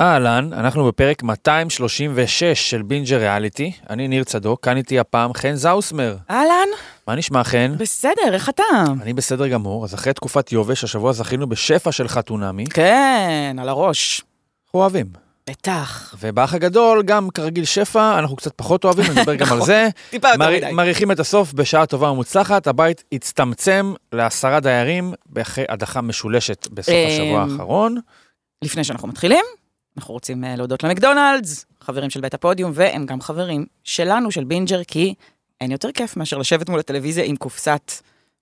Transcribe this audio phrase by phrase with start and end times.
[0.00, 3.72] אהלן, אנחנו בפרק 236 של בינג'ר ריאליטי.
[3.90, 6.16] אני ניר צדוק, כאן איתי הפעם חן זאוסמר.
[6.30, 6.68] אהלן,
[7.08, 7.74] מה נשמע חן?
[7.78, 8.62] בסדר, איך אתה?
[9.02, 12.66] אני בסדר גמור, אז אחרי תקופת יובש, השבוע זכינו בשפע של חתונמי.
[12.66, 14.22] כן, על הראש.
[14.66, 15.25] אנחנו אוהבים.
[15.50, 16.14] בטח.
[16.20, 19.88] ובאח הגדול, גם כרגיל שפע, אנחנו קצת פחות אוהבים, נדבר גם על זה.
[20.10, 20.72] טיפה יותר מדי.
[20.72, 25.12] מעריכים את הסוף בשעה טובה ומוצלחת, הבית הצטמצם לעשרה דיירים
[25.42, 27.96] אחרי הדחה משולשת בסוף אמ, השבוע האחרון.
[28.62, 29.44] לפני שאנחנו מתחילים,
[29.96, 34.84] אנחנו רוצים אה, להודות למקדונלדס, חברים של בית הפודיום, והם גם חברים שלנו, של בינג'ר,
[34.84, 35.14] כי
[35.60, 37.92] אין יותר כיף מאשר לשבת מול הטלוויזיה עם קופסת,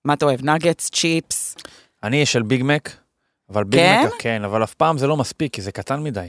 [0.05, 1.57] מה אתה אוהב, נגטס, צ'יפס.
[2.03, 2.91] אני של ביג מק,
[3.51, 4.05] אבל ביג כן?
[4.07, 6.29] מק, כן, אבל אף פעם זה לא מספיק, כי זה קטן מדי.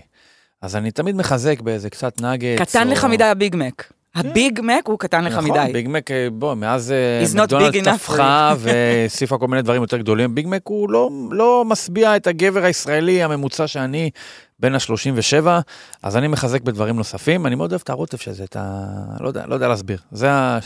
[0.65, 2.59] אז אני תמיד מחזק באיזה קצת נגטס.
[2.59, 3.91] קטן או- לך מדי הביג מק.
[4.15, 5.73] הביג מק הוא קטן לך נכון, מדי.
[5.73, 10.47] ביג מק, אה, בוא, מאז אה, enough טפחה והוסיפה כל מיני דברים יותר גדולים, ביג
[10.47, 14.09] מק הוא לא, לא משביע את הגבר הישראלי הממוצע שאני
[14.59, 15.47] בין ה-37,
[16.03, 18.85] אז אני מחזק בדברים נוספים, אני מאוד אוהב את הרוטף של זה, את ה...
[19.19, 20.59] לא יודע, לא יודע להסביר, זה ה...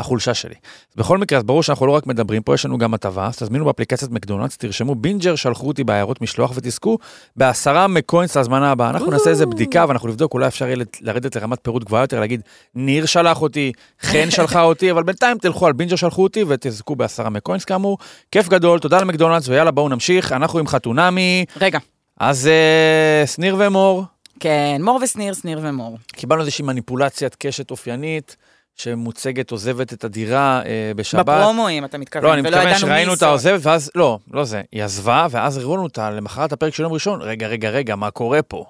[0.00, 0.54] החולשה שלי.
[0.96, 3.64] בכל מקרה, אז ברור שאנחנו לא רק מדברים, פה יש לנו גם הטבה, אז תזמינו
[3.64, 6.98] באפליקציית מקדונלדס, תרשמו בינג'ר, שלחו אותי בעיירות משלוח ותזכו
[7.36, 8.90] בעשרה מקוינס להזמנה הבאה.
[8.90, 12.40] אנחנו נעשה איזה בדיקה ואנחנו נבדוק, אולי אפשר יהיה לרדת לרמת פירוט גבוהה יותר, להגיד,
[12.74, 17.30] ניר שלח אותי, חן שלחה אותי, אבל בינתיים תלכו על בינג'ר שלחו אותי ותזכו בעשרה
[17.30, 17.98] מקוינס כאמור.
[18.32, 21.78] כיף גדול, תודה למקדונלדס, ויאללה בואו נמשיך, אנחנו עם חתונמי, רגע,
[22.20, 24.04] אז אה, שניר ומור,
[24.40, 25.98] כן, מור ושניר, שניר ומור.
[26.06, 28.36] קיבלנו איזושהי מניפולציית קשת אופיינית,
[28.76, 31.26] שמוצגת עוזבת את הדירה אה, בשבת.
[31.26, 33.28] בפרומואים אתה מתכוון, לא, אני מתכוון שראינו אותה.
[33.28, 36.92] עוזבת, ואז, לא, לא זה, היא עזבה, ואז הראו לנו אותה למחרת הפרק של יום
[36.92, 38.64] ראשון, רגע, רגע, רגע, מה קורה פה?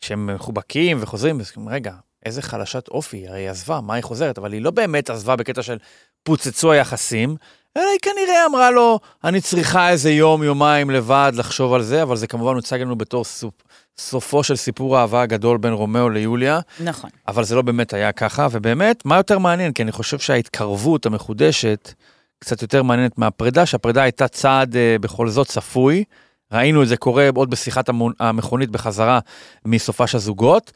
[0.00, 1.92] שהם מחובקים וחוזרים, ואז רגע,
[2.26, 4.38] איזה חלשת אופי, הרי היא עזבה, מה היא חוזרת?
[4.38, 5.78] אבל היא לא באמת עזבה בקטע של
[6.22, 7.36] פוצצו היחסים,
[7.76, 12.16] אלא היא כנראה אמרה לו, אני צריכה איזה יום, יומיים לבד לחשוב על זה, אבל
[12.16, 13.54] זה כמובן הוצג לנו בתור סופ,
[13.98, 16.60] סופו של סיפור האהבה הגדול בין רומאו ליוליה.
[16.80, 17.10] נכון.
[17.28, 19.72] אבל זה לא באמת היה ככה, ובאמת, מה יותר מעניין?
[19.72, 21.92] כי אני חושב שההתקרבות המחודשת
[22.38, 26.04] קצת יותר מעניינת מהפרידה, שהפרידה הייתה צעד אה, בכל זאת צפוי.
[26.52, 29.18] ראינו את זה קורה עוד בשיחת המון- המכונית בחזרה
[29.64, 30.72] מסופש הזוגות,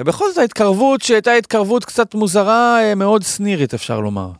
[0.00, 4.30] ובכל זאת ההתקרבות שהייתה התקרבות קצת מוזרה, אה, מאוד סנירית אפשר לומר.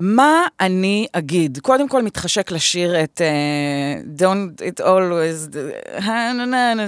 [0.00, 1.58] מה אני אגיד?
[1.62, 5.56] קודם כל מתחשק לשיר את uh, Don't it always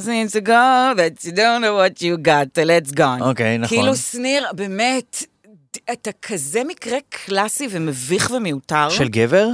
[0.06, 3.22] seems to go that you don't know what you got, let's gone.
[3.22, 3.78] אוקיי, נכון.
[3.78, 5.24] כאילו שניר, באמת,
[5.92, 8.88] אתה כזה מקרה קלאסי ומביך ומיותר.
[8.88, 9.48] של גבר?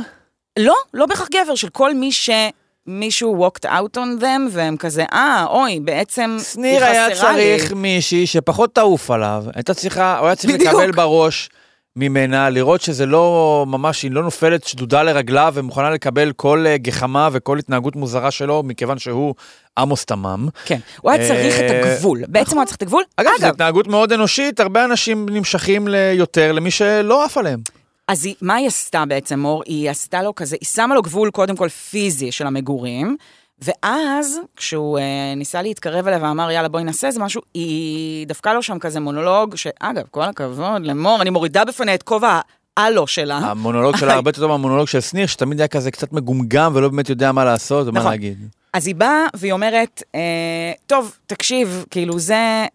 [0.58, 5.46] לא, לא בהכרח גבר, של כל מי שמישהו walked out on them, והם כזה, אה,
[5.48, 10.26] אוי, בעצם שניר היא היה חסרה לי." צריך מישהי שפחות תעוף עליו, הייתה צריכה, הוא
[10.26, 10.70] היה צריך בדיוק.
[10.74, 11.48] לקבל בראש
[11.96, 17.28] ממנה, לראות שזה לא ממש, היא לא נופלת שדודה לרגליו ומוכנה לקבל כל אה, גחמה
[17.32, 19.34] וכל התנהגות מוזרה שלו, מכיוון שהוא
[19.78, 20.48] עמוס תמם.
[20.64, 22.22] כן, הוא היה צריך את אה, הגבול.
[22.28, 23.02] בעצם הוא היה צריך את הגבול.
[23.16, 27.60] אגב, זו התנהגות מאוד אנושית, הרבה אנשים נמשכים ליותר למי שלא עף עליהם.
[28.08, 29.62] אז היא, מה היא עשתה בעצם, מור?
[29.66, 33.16] היא עשתה לו כזה, היא שמה לו גבול קודם כל פיזי של המגורים,
[33.62, 38.62] ואז כשהוא אה, ניסה להתקרב אליה ואמר, יאללה, בואי נעשה איזה משהו, היא דפקה לו
[38.62, 42.40] שם כזה מונולוג, שאגב, כל הכבוד למור, אני מורידה בפניה את כובע
[42.76, 43.38] הלו שלה.
[43.38, 47.08] המונולוג שלה הרבה יותר טוב מהמונולוג של שניר, שתמיד היה כזה קצת מגומגם ולא באמת
[47.08, 48.10] יודע מה לעשות ומה נכון.
[48.10, 48.48] להגיד.
[48.72, 52.66] אז היא באה והיא אומרת, אה, טוב, תקשיב, כאילו זה,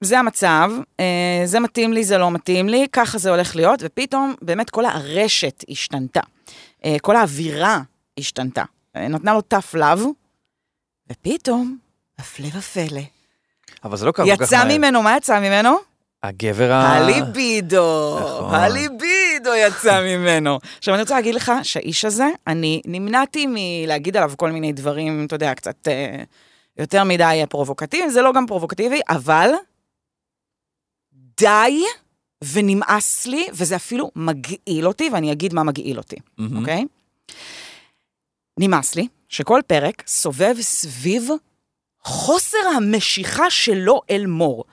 [0.00, 0.70] זה המצב,
[1.00, 4.84] אה, זה מתאים לי, זה לא מתאים לי, ככה זה הולך להיות, ופתאום באמת כל
[4.84, 6.20] הרשת השתנתה.
[6.84, 7.80] אה, כל האווירה
[8.18, 8.64] השתנתה.
[8.96, 10.06] אה, נתנה לו tough love,
[11.10, 11.78] ופתאום,
[12.18, 13.00] הפלא ופלא,
[13.84, 14.78] אבל זה לא קרה כל כך יצא מהר.
[14.78, 15.76] ממנו, מה יצא ממנו?
[16.22, 16.96] הגבר ה...
[16.96, 18.54] הליבידו, נכון.
[18.54, 20.58] הליבידו יצא ממנו.
[20.78, 25.34] עכשיו, אני רוצה להגיד לך שהאיש הזה, אני נמנעתי מלהגיד עליו כל מיני דברים, אתה
[25.34, 26.22] יודע, קצת אה,
[26.78, 29.50] יותר מדי פרובוקטיביים, זה לא גם פרובוקטיבי, אבל
[31.40, 31.84] די
[32.52, 36.16] ונמאס לי, וזה אפילו מגעיל אותי, ואני אגיד מה מגעיל אותי.
[36.58, 36.84] אוקיי?
[38.58, 41.28] נמאס לי שכל פרק סובב סביב
[42.04, 44.64] חוסר המשיכה שלו אל מור.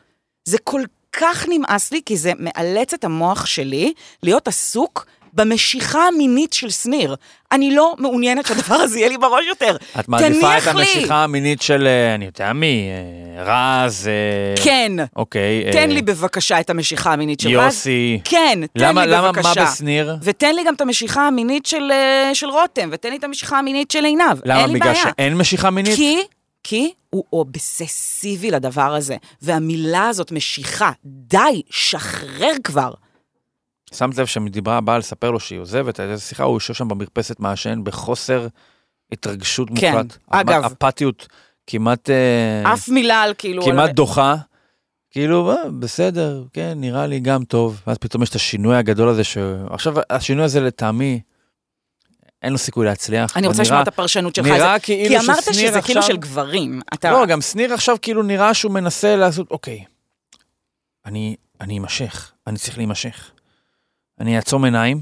[0.45, 0.81] זה כל
[1.11, 3.93] כך נמאס לי, כי זה מאלץ את המוח שלי
[4.23, 7.15] להיות עסוק במשיכה המינית של שניר.
[7.51, 9.77] אני לא מעוניינת שהדבר הזה יהיה לי בראש יותר.
[9.99, 10.67] את מעדיפה את.
[10.67, 12.89] המשיכה המינית של, אה, אני יודע מי,
[13.37, 15.71] אה, רז, אה, כן, אוקיי.
[15.71, 17.65] תן לי בבקשה את המשיכה המינית של רז.
[17.65, 18.19] יוסי.
[18.23, 19.63] כן, תן למה, לי למה, בבקשה.
[19.63, 20.15] מה בשניר?
[20.21, 24.37] ותן לי גם את המשיכה המינית של, רותם, ותן לי את המשיכה המינית של עינב.
[24.45, 24.67] למה?
[24.67, 24.95] בגלל.
[24.95, 25.95] שאין משיכה מינית?
[25.95, 26.17] כי
[26.63, 30.91] כי הוא אובססיבי לדבר הזה, והמילה הזאת משיכה.
[31.05, 32.93] די, שחרר כבר.
[33.93, 37.79] שמת לב שדיברה הבאה לספר לו שהיא עוזבת, הייתה שיחה, הוא יושב שם במרפסת מעשן
[37.83, 38.47] בחוסר
[39.11, 40.17] התרגשות כן, מוחלט.
[40.29, 40.63] אגב.
[40.65, 41.27] אפתיות
[41.67, 42.09] כמעט...
[42.09, 43.63] אה, אף מילה על כאילו...
[43.65, 44.35] כמעט על- דוחה.
[45.11, 47.81] כאילו, אה, בסדר, כן, נראה לי גם טוב.
[47.87, 49.37] ואז פתאום יש את השינוי הגדול הזה, ש...
[49.69, 51.19] עכשיו, השינוי הזה לטעמי,
[52.41, 53.37] אין לו סיכוי להצליח.
[53.37, 54.45] אני רוצה לשמוע את הפרשנות שלך.
[54.45, 56.81] נראה זה- כאילו כי אמרת שזה כאילו עכשיו- של גברים.
[56.93, 57.11] אתה...
[57.11, 59.83] לא, גם שניר עכשיו כאילו נראה שהוא מנסה לעשות, אוקיי,
[61.05, 63.31] אני, אני אמשך, אני צריך להימשך.
[64.23, 65.01] אני אעצום עיניים,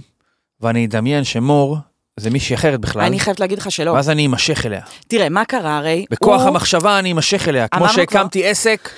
[0.62, 1.78] ואני אדמיין שמור
[2.20, 3.92] זה מישהי אחרת בכלל, אני חייבת להגיד לך שלא.
[3.92, 4.82] ואז אני אמשך אליה.
[5.08, 6.06] תראה, מה קרה הרי?
[6.12, 7.68] בכוח הוא- המחשבה אני אמשך אליה.
[7.68, 8.90] כמו שהקמתי עסק,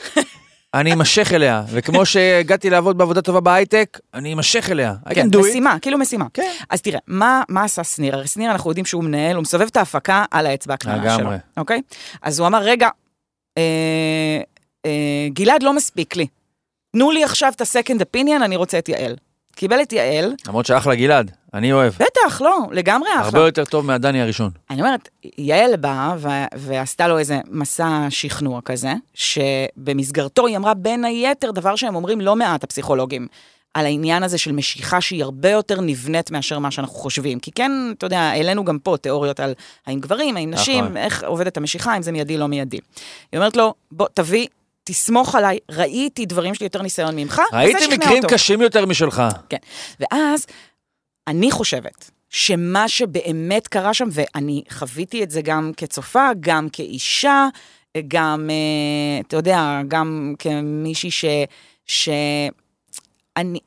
[0.74, 1.64] אני אמשך אליה.
[1.70, 4.96] וכמו שהגעתי לעבוד בעבודה טובה בהייטק, אני אמשך אליה.
[5.10, 5.40] כן, do it.
[5.50, 6.26] משימה, כאילו משימה.
[6.34, 6.52] כן.
[6.70, 8.16] אז תראה, מה, מה עשה שניר?
[8.16, 11.30] הרי שניר, אנחנו יודעים שהוא מנהל, הוא מסובב את ההפקה על האצבע הקטנה שלו.
[11.58, 11.82] אוקיי?
[12.22, 12.90] אז הוא אמר, רגע,
[13.58, 14.42] אה,
[14.86, 14.92] אה,
[15.34, 16.28] גלעד לא מספיק לי.
[16.92, 19.16] תנו לי עכשיו את ה-second opinion, אני רוצה את יעל.
[19.56, 21.94] קיבל את יעל, למרות שאחלה גלעד, אני אוהב.
[21.94, 23.40] בטח, לא, לגמרי הרבה אחלה.
[23.42, 24.52] יותר טוב מהדני הראשון.
[24.70, 26.28] אני אומרת, יעל באה ו-
[26.58, 32.36] ועשתה לו איזה מסע שכנוע כזה, שבמסגרתו היא אמרה בין היתר דבר שהם אומרים לא
[32.36, 33.28] מעט הפסיכולוגים,
[33.74, 37.40] על העניין הזה של משיכה שהיא הרבה יותר נבנית מאשר מה שאנחנו חושבים.
[37.40, 39.54] כי כן, אתה יודע, העלינו גם פה תיאוריות על
[39.88, 40.98] האם גברים, האם נשים, נכון.
[40.98, 42.80] איך עובדת המשיכה, אם זה מיידי, לא מיידי.
[43.32, 44.48] היא אומרת לו, בוא, תביא,
[44.84, 48.28] תסמוך עליי, ראיתי דברים שלי יותר ניסיון ממך, וזה ראיתי שכנע מקרים אותו.
[48.28, 49.24] קשים יותר משלך.
[49.50, 49.58] כן.
[50.00, 50.46] ואז,
[51.28, 57.48] אני חושבת שמה שבאמת קרה שם, ואני חוויתי את זה גם כצופה, גם כאישה,
[58.08, 61.26] גם, אה, אתה יודע, גם כמישהי ש...
[61.86, 62.10] ש...
[63.38, 63.60] אני...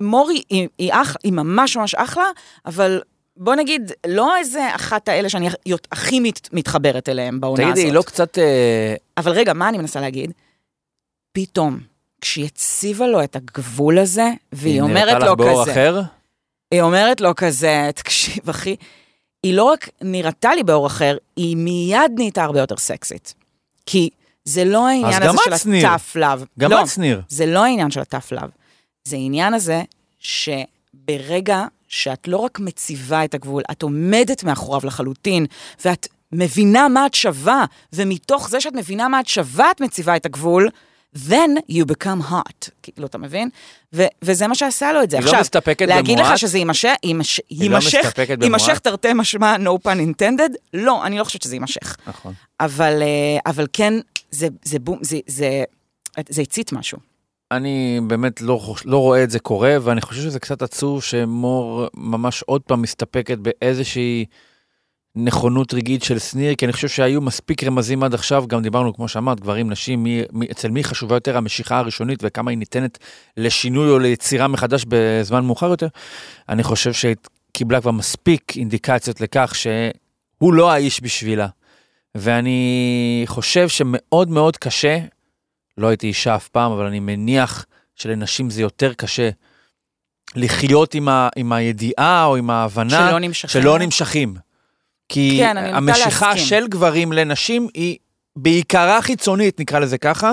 [0.00, 2.24] מורי היא, היא, אח, היא ממש ממש אחלה,
[2.66, 3.00] אבל
[3.36, 5.48] בוא נגיד, לא איזה אחת האלה שאני
[5.92, 7.74] הכי מת, מתחברת אליהם בעונה הזאת.
[7.74, 8.38] תגידי, היא לא קצת...
[8.38, 10.32] אה, אבל רגע, מה אני מנסה להגיד?
[11.32, 11.78] פתאום,
[12.20, 16.00] כשהיא הציבה לו את הגבול הזה, והיא אומרת נראתה לך לו באור כזה, אחר?
[16.70, 18.76] היא אומרת לו כזה, תקשיב, אחי,
[19.42, 23.34] היא לא רק נראתה לי באור אחר, היא מיד נהייתה הרבה יותר סקסית.
[23.86, 24.10] כי
[24.44, 25.74] זה לא העניין הזה את, של.
[25.74, 26.44] ה tough love.
[26.58, 27.22] גם לא, את שניר.
[27.28, 28.50] זה לא העניין של ה tough love.
[29.04, 29.82] זה העניין הזה
[30.18, 35.46] שברגע שאת לא רק מציבה את הגבול, את עומדת מאחוריו לחלוטין,
[35.84, 40.26] ואת מבינה מה את שווה, ומתוך זה שאת מבינה מה את שווה, את מציבה את
[40.26, 40.68] הגבול,
[41.28, 42.68] then you become hot.
[42.82, 43.48] כאילו, אתה מבין?
[43.92, 45.16] ו- וזה מה שעשה לו את זה.
[45.16, 46.32] היא לא עכשיו, מסתפקת להגיד במועט?
[46.32, 48.78] לך שזה יימשך, יימש- היא לא יימשך, מסתפקת יימשך?
[48.78, 50.52] תרתי משמע, no pun intended?
[50.74, 51.96] לא, אני לא חושבת שזה יימשך.
[52.06, 52.32] נכון.
[52.60, 53.94] אבל, אה, אבל כן,
[54.30, 55.64] זה, זה בום, זה, זה,
[56.28, 56.98] זה הצית משהו.
[57.52, 62.42] אני באמת לא, לא רואה את זה קורה, ואני חושב שזה קצת עצוב שמור ממש
[62.42, 64.24] עוד פעם מסתפקת באיזושהי
[65.16, 69.08] נכונות רגעית של שניר, כי אני חושב שהיו מספיק רמזים עד עכשיו, גם דיברנו, כמו
[69.08, 72.98] שאמרת, גברים, נשים, מי, מי, אצל מי חשובה יותר המשיכה הראשונית וכמה היא ניתנת
[73.36, 75.88] לשינוי או ליצירה מחדש בזמן מאוחר יותר.
[76.48, 77.14] אני חושב שהיא
[77.52, 81.46] קיבלה כבר מספיק אינדיקציות לכך שהוא לא האיש בשבילה.
[82.14, 84.98] ואני חושב שמאוד מאוד קשה,
[85.78, 87.66] לא הייתי אישה אף פעם, אבל אני מניח
[87.96, 89.30] שלנשים זה יותר קשה
[90.34, 93.62] לחיות עם, ה, עם הידיעה או עם ההבנה שלא נמשכים.
[93.62, 94.34] שלא נמשכים.
[95.08, 96.46] כי כן, המשיכה להסכים.
[96.46, 97.96] של גברים לנשים היא
[98.36, 100.32] בעיקרה חיצונית, נקרא לזה ככה,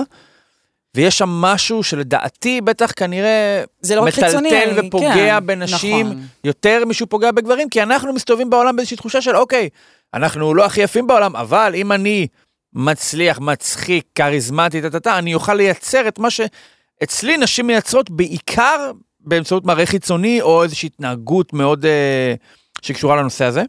[0.94, 6.22] ויש שם משהו שלדעתי בטח כנראה זה לא חיצוני, מטלטל אני- ופוגע כן, בנשים נכון.
[6.44, 9.68] יותר משהוא פוגע בגברים, כי אנחנו מסתובבים בעולם באיזושהי תחושה של אוקיי,
[10.14, 12.26] אנחנו לא הכי יפים בעולם, אבל אם אני
[12.74, 19.86] מצליח, מצחיק, כריזמטי, טה-טה-טה, אני אוכל לייצר את מה שאצלי נשים מייצרות בעיקר באמצעות מראה
[19.86, 22.34] חיצוני, או איזושהי התנהגות מאוד אה,
[22.82, 23.62] שקשורה לנושא הזה.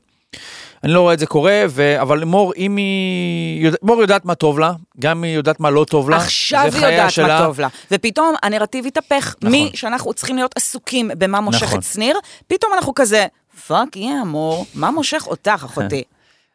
[0.84, 2.02] אני לא רואה את זה קורה, ו...
[2.02, 3.66] אבל מור, אם היא...
[3.66, 3.78] יודע...
[3.82, 6.18] מור יודעת מה טוב לה, גם היא יודעת מה לא טוב לה.
[6.18, 7.40] עכשיו היא יודעת שלה.
[7.40, 7.68] מה טוב לה.
[7.92, 9.36] ופתאום הנרטיב התהפך.
[9.42, 9.52] נכון.
[9.52, 11.80] מי שאנחנו צריכים להיות עסוקים במה מושך נכון.
[11.80, 13.26] את שניר, פתאום אנחנו כזה,
[13.68, 16.04] fuck your amor, מה מושך אותך, אחותי?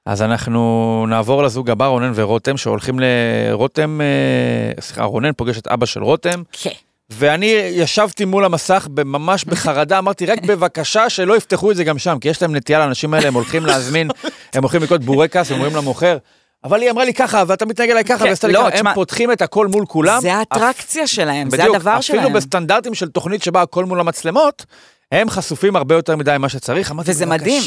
[0.06, 5.86] אז אנחנו נעבור לזוג הבא, רונן ורותם, שהולכים לרותם, אה, סליחה, רונן פוגש את אבא
[5.86, 6.70] של רותם, כן.
[7.10, 12.18] ואני ישבתי מול המסך ממש בחרדה, אמרתי, רק בבקשה שלא יפתחו את זה גם שם,
[12.20, 14.10] כי יש להם נטייה לאנשים האלה, הם הולכים להזמין,
[14.54, 16.16] הם הולכים לקנות בורקס, הם אומרים למוכר,
[16.64, 18.94] אבל היא אמרה לי ככה, ואתה מתנהג אליי ככה, כן, ועשתה לי לא, ככה, הם
[18.94, 20.20] פותחים את הכל מול כולם.
[20.20, 22.20] זה האטרקציה שלהם, זה הדבר שלהם.
[22.20, 24.66] אפילו בסטנדרטים של תוכנית שבה הכל מול המצלמות,
[25.12, 26.94] הם חשופים הרבה יותר מדי ממה שצריך.
[27.04, 27.62] וזה מדהים.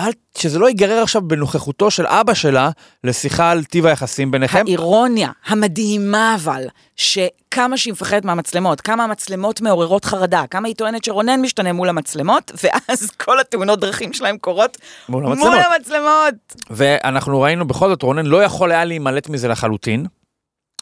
[0.00, 2.70] אל, שזה לא ייגרר עכשיו בנוכחותו של אבא שלה
[3.04, 4.62] לשיחה על טיב היחסים ביניכם.
[4.66, 11.40] האירוניה המדהימה אבל, שכמה שהיא מפחדת מהמצלמות, כמה המצלמות מעוררות חרדה, כמה היא טוענת שרונן
[11.40, 15.58] משתנה מול המצלמות, ואז כל התאונות דרכים שלהם קורות מול מול המצלמות.
[15.76, 16.34] המצלמות.
[16.70, 20.06] ואנחנו ראינו בכל זאת, רונן לא יכול היה להימלט מזה לחלוטין,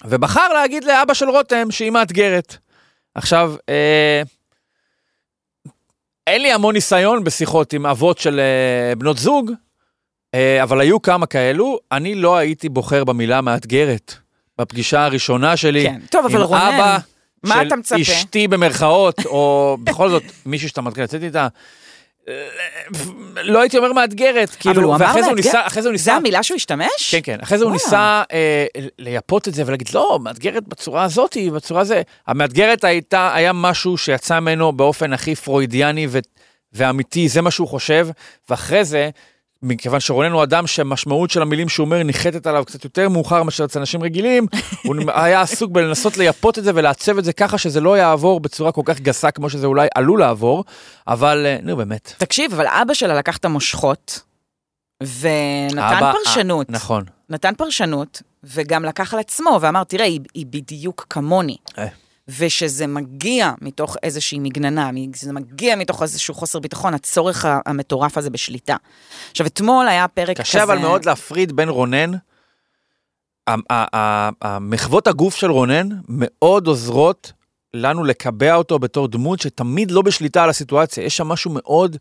[0.04, 2.56] ובחר להגיד לאבא של רותם שהיא מאתגרת.
[3.14, 4.22] עכשיו, אה,
[6.26, 9.52] אין לי המון ניסיון בשיחות עם אבות של אה, בנות זוג,
[10.34, 14.14] אה, אבל היו כמה כאלו, אני לא הייתי בוחר במילה מאתגרת.
[14.58, 16.00] בפגישה הראשונה שלי, כן.
[16.10, 16.98] טוב, אבל עם רונן, אבא
[17.42, 18.00] מה של אתה מצפה?
[18.00, 21.48] אשתי במרכאות, או בכל זאת, מישהו שאתה מתחיל לצאת איתה,
[23.36, 25.36] לא הייתי אומר מאתגרת, כאילו, אבל הוא אמר ואחרי זה הוא?
[25.36, 27.10] ניסה, אחרי זה הוא ניסה, זה המילה שהוא השתמש?
[27.10, 27.38] כן, כן.
[27.42, 27.72] אחרי זה הוא.
[27.72, 28.66] ניסה אה,
[28.98, 32.02] לייפות את זה ולהגיד, לא, מאתגרת בצורה הזאת, בצורה זה.
[32.26, 36.18] המאתגרת הייתה, היה משהו שיצא ממנו באופן הכי פרוידיאני ו,
[36.72, 38.08] ואמיתי, זה מה שהוא חושב,
[38.50, 39.10] ואחרי זה,
[39.62, 43.64] מכיוון שרונן הוא אדם שהמשמעות של המילים שהוא אומר ניחתת עליו קצת יותר מאוחר מאשר
[43.64, 44.46] אצל אנשים רגילים,
[44.86, 48.72] הוא היה עסוק בלנסות לייפות את זה ולעצב את זה ככה שזה לא יעבור בצורה
[48.72, 50.64] כל כך גסה כמו שזה אולי עלול לעבור,
[51.08, 52.14] אבל אה, נו באמת.
[52.18, 54.20] תקשיב, אבל אבא שלה לקח את המושכות,
[55.02, 56.70] ונתן אבא, פרשנות.
[56.70, 57.04] אה, נכון.
[57.30, 61.56] נתן פרשנות, וגם לקח על עצמו, ואמר, תראה, היא, היא בדיוק כמוני.
[62.38, 68.76] ושזה מגיע מתוך איזושהי מגננה, שזה מגיע מתוך איזשהו חוסר ביטחון, הצורך המטורף הזה בשליטה.
[69.30, 70.42] עכשיו, אתמול היה פרק כזה...
[70.42, 72.12] קשה אבל מאוד להפריד בין רונן,
[74.42, 77.32] המחוות הגוף של רונן מאוד עוזרות
[77.74, 81.96] לנו לקבע אותו בתור דמות שתמיד לא בשליטה על הסיטואציה, יש שם משהו מאוד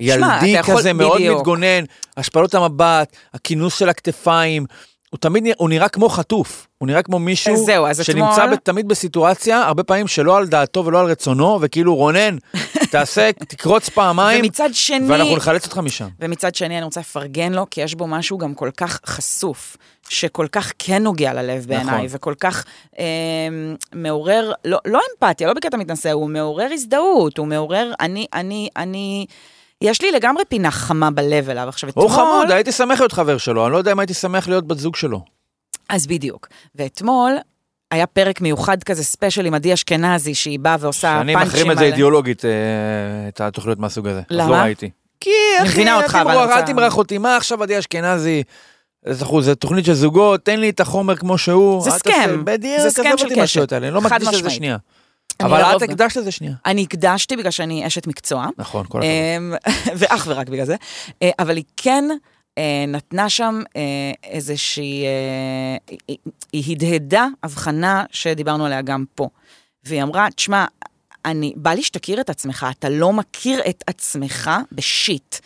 [0.00, 1.38] ילדי יכול- כזה, מאוד בדיוק.
[1.38, 1.84] מתגונן,
[2.16, 4.66] השפלות המבט, הכינוס של הכתפיים,
[5.10, 8.56] הוא תמיד נראה, הוא נראה כמו חטוף, הוא נראה כמו מישהו זהו, אז שנמצא אתמול-
[8.56, 12.36] תמיד בסיטואציה, הרבה פעמים שלא על דעתו ולא על רצונו, וכאילו רונן,
[12.90, 15.08] תעשה, תקרוץ פעמיים, ומצד שני...
[15.08, 16.08] ואנחנו נחלץ אותך משם.
[16.20, 19.76] ומצד שני, אני רוצה לפרגן לו, כי יש בו משהו גם כל כך חשוף,
[20.08, 22.16] שכל כך כן נוגע ללב בעיניי, נכון.
[22.16, 22.64] וכל כך
[22.98, 23.04] אה,
[23.94, 29.26] מעורר, לא, לא אמפתיה, לא בקטע מתנשא, הוא מעורר הזדהות, הוא מעורר, אני, אני, אני,
[29.82, 31.68] יש לי לגמרי פינה חמה בלב אליו.
[31.68, 32.18] עכשיו, הוא אתמול...
[32.18, 34.96] חמוד, הייתי שמח להיות חבר שלו, אני לא יודע אם הייתי שמח להיות בת זוג
[34.96, 35.20] שלו.
[35.88, 36.48] אז בדיוק.
[36.74, 37.32] ואתמול
[37.90, 41.78] היה פרק מיוחד כזה, ספיישל עם עדי אשכנזי, שהיא באה ועושה אני פאנצ'ים מחרים את
[41.78, 42.50] זה אידיאולוגית, אה,
[43.28, 44.20] את התוכניות מהסוג הזה.
[44.30, 44.62] אז לא למה?
[44.62, 44.90] ראיתי.
[45.20, 48.42] כי אני אחי, אל אותך, אבל תמרח- אני אל תמרח אותי, מה עכשיו עדי אשכנזי?
[49.40, 51.82] זה תוכנית של זוגות, תן לי את החומר כמו שהוא.
[51.82, 52.44] זה סכם.
[52.44, 53.72] בדיוק, זה סכם עזוב של אותי קשת.
[53.72, 54.50] האלה, אני לא מקדיש לזה.
[54.50, 54.76] שנייה.
[55.44, 56.54] אבל לרוב- את הקדשת לזה שנייה.
[56.66, 58.46] אני הקדשתי בגלל שאני אשת מקצוע.
[58.58, 59.04] נכון, כל הכבוד.
[59.38, 59.54] אמ,
[59.98, 60.76] ואך ורק בגלל זה.
[61.22, 62.04] אה, אבל היא כן
[62.58, 63.82] אה, נתנה שם אה,
[64.24, 65.04] איזושהי...
[66.52, 69.28] היא- הדהדה הבחנה שדיברנו עליה גם פה.
[69.84, 70.64] והיא אמרה, תשמע,
[71.24, 75.36] אני, בא לי שתכיר את עצמך, אתה לא מכיר את עצמך בשיט.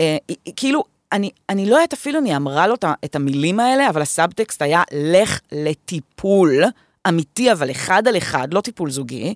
[0.00, 0.16] אה,
[0.56, 2.74] כאילו, אני, אני לא יודעת אפילו אם היא אמרה לו
[3.04, 6.62] את המילים האלה, אבל הסאבטקסט היה, לך לטיפול
[7.08, 9.34] אמיתי, אבל אחד על אחד, לא טיפול זוגי.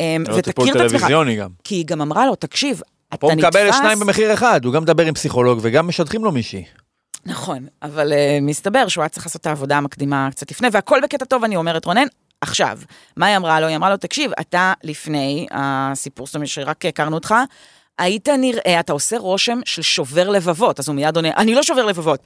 [0.00, 1.00] אה, זה לא טיפול ותכיר את עצמך.
[1.00, 1.50] טלוויזיוני גם.
[1.64, 3.46] כי היא גם אמרה לו, תקשיב, אתה פה הוא נתפס...
[3.46, 6.64] מקבל שניים במחיר אחד, הוא גם מדבר עם פסיכולוג וגם משדכים לו מישהי.
[7.26, 11.24] נכון, אבל uh, מסתבר שהוא היה צריך לעשות את העבודה המקדימה קצת לפני, והכל בקטע
[11.24, 12.06] טוב, אני אומרת, רונן.
[12.40, 12.78] עכשיו,
[13.16, 13.66] מה היא אמרה לו?
[13.66, 17.34] היא אמרה לו, תקשיב, אתה לפני הסיפור, זאת אומרת שרק הכרנו אותך,
[17.98, 20.80] היית נראה, אתה עושה רושם של שובר לבבות.
[20.80, 22.20] אז הוא מיד עונה, אני לא שובר לבבות.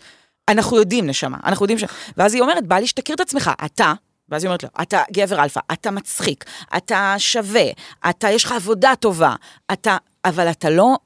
[0.49, 1.85] אנחנו יודעים, נשמה, אנחנו יודעים ש...
[2.17, 3.93] ואז היא אומרת, בא לי שתכיר את עצמך, אתה,
[4.29, 6.45] ואז היא אומרת לו, אתה גבר אלפא, אתה מצחיק,
[6.77, 7.65] אתה שווה,
[8.11, 9.35] אתה, יש לך עבודה טובה,
[9.73, 10.97] אתה, אבל אתה לא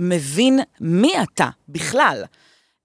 [0.00, 2.24] מבין מי אתה בכלל.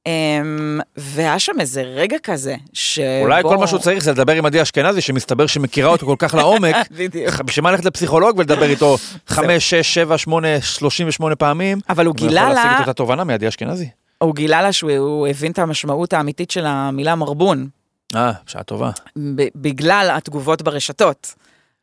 [0.08, 3.06] Um, והיה שם איזה רגע כזה, שבו...
[3.22, 6.34] אולי כל מה שהוא צריך זה לדבר עם עדי אשכנזי, שמסתבר שמכירה אותו כל כך
[6.34, 7.41] לעומק, בדיוק.
[7.41, 11.79] בשביל מה ללכת לפסיכולוג ולדבר איתו 5, 6, 7, 8, 38 פעמים?
[11.89, 13.89] אבל הוא גילה יכול להשיג לה, את אותה תובנה מעדי אשכנזי.
[14.17, 17.67] הוא גילה לה שהוא הוא הבין את המשמעות האמיתית של המילה מרבון,
[18.15, 18.91] אה, בשעה טובה.
[19.35, 21.33] ב- בגלל התגובות ברשתות.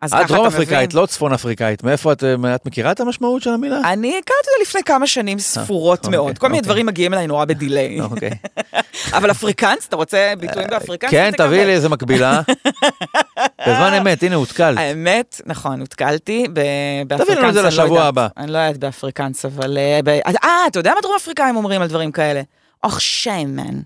[0.01, 0.47] אז את דרום.
[0.47, 1.85] אפריקאית, לא צפון אפריקאית.
[1.85, 3.77] מאיפה את, אה, את מכירה את המשמעות של המילה?
[3.77, 6.39] אני הכרתי אותה לפני כמה שנים ספורות אוקיי, מאוד.
[6.39, 6.67] כל מיני אוקיי.
[6.67, 8.01] דברים מגיעים אליי נורא בדיליי.
[8.11, 8.31] אוקיי.
[9.17, 11.11] אבל אפריקאנס, אתה רוצה ביטויים באפריקאנס?
[11.11, 11.47] כן, תקבל.
[11.47, 12.41] תביאי לי איזה מקבילה.
[13.69, 14.79] בזמן אמת, הנה, הותקלת.
[14.79, 16.47] האמת, נכון, הותקלתי
[17.07, 17.21] באפריקנס.
[17.21, 18.03] תביאי לנו את זה לא לשבוע.
[18.03, 18.29] הבא.
[18.37, 19.79] אני לא יודעת באפריקנס, אבל...
[19.79, 20.01] אה,
[20.45, 22.43] אה, אתה יודע מה דרום אפריקאים אומרים על דברים כאלה?
[22.85, 23.81] אוח, shame, man.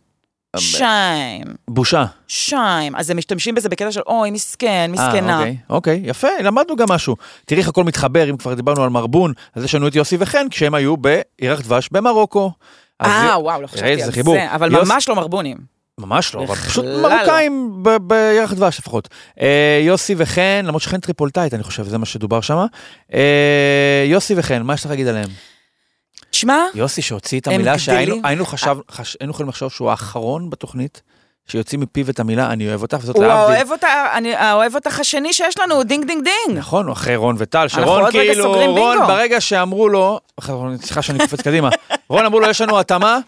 [0.56, 1.42] shame.
[1.70, 2.04] בושה.
[2.28, 2.96] shame.
[2.96, 5.38] אז הם משתמשים בזה בקטע של אוי, מסכן, אה, מסכנה.
[5.38, 7.16] אוקיי, אוקיי, יפה, למדנו גם משהו.
[7.46, 10.46] תראי איך הכל מתחבר, אם כבר דיברנו על מרבון, אז יש לנו את יוסי וחן,
[10.50, 12.52] כשהם היו בירח דבש במרוקו.
[13.02, 14.34] אה, י- וואו, לא חשבתי זה על חיבור.
[14.34, 15.56] זה, אבל יוס- ממש לא מרבונים.
[16.00, 17.08] ממש לא, אבל פשוט לא.
[17.08, 19.08] מרוקאים בירח דבש לפחות.
[19.40, 22.66] אה, יוסי וחן, למרות שחן טריפולטאית, אני חושב, זה מה שדובר שם.
[23.14, 25.28] אה, יוסי וחן, מה יש לך להגיד עליהם?
[26.30, 31.02] תשמע, יוסי שהוציא את המילה שהיינו חשב, חש, יכולים לחשוב שהוא האחרון בתוכנית,
[31.48, 33.54] שיוציא מפיו את המילה אני אוהב אותך, וזאת הוא להבדיל.
[33.54, 36.58] האוהב אותה, אני- האוהב אותך השני שיש לנו, ding ding ding.
[36.58, 38.98] נכון, הוא אחרי רון וטל, שרון כאילו, רון.
[39.06, 40.20] ברגע שאמרו לו,
[40.82, 41.68] סליחה שאני קופץ קדימה,
[42.08, 43.18] רון אמרו לו יש לנו התאמה,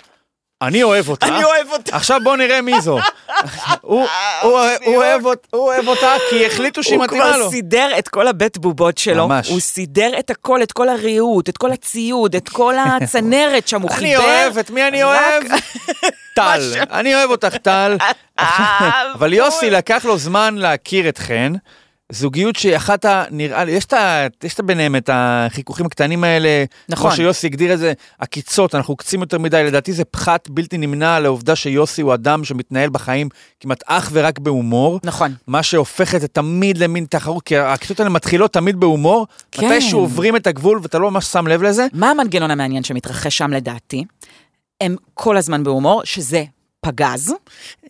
[0.62, 1.26] אני אוהב אותה.
[1.26, 1.96] אני אוהב אותה.
[1.96, 2.98] עכשיו בוא נראה מי זו.
[3.90, 4.06] הוא-
[4.42, 7.50] הוא הוא אוהב אות- הוא אוהב אותה כי החליטו שהיא הוא מתאימה כבר לו.
[7.50, 9.48] סידר את כל הבית בובות שלו, ממש.
[9.48, 13.90] הוא סידר את הכל, את כל הריהוט, את כל הציוד, את כל הצנרת שם, הוא
[13.90, 14.24] חיבר.
[14.24, 15.42] אני אוהב, את מי אני אוהב?
[16.36, 16.60] טל.
[16.90, 17.96] אני אוהב אותך, טל.
[18.38, 21.52] אה, אבל יוסי לקח לו זמן להכיר את חן.
[22.10, 23.24] זוגיות שהיא אחת ה...
[23.30, 27.10] נראה לי, יש את ה- יש את ביניהם את החיכוכים הקטנים האלה, נכון.
[27.10, 31.20] כמו שיוסי הגדיר את זה, עקיצות, אנחנו עוקצים יותר מדי, לדעתי זה פחת בלתי נמנע
[31.20, 33.28] לעובדה שיוסי הוא אדם שמתנהל בחיים
[33.60, 35.00] כמעט אך ורק בהומור.
[35.04, 35.34] נכון.
[35.46, 39.66] מה שהופך את זה תמיד למין תחרות, כי העקיצות האלה מתחילות תמיד בהומור, כן.
[39.66, 43.50] מתי שעוברים את הגבול ואתה לא ממש שם לב לזה, מה המנגנון המעניין שמתרחש שם
[43.50, 44.04] לדעתי?
[44.80, 46.44] הם כל הזמן בהומור, שזה
[46.80, 47.34] פגז.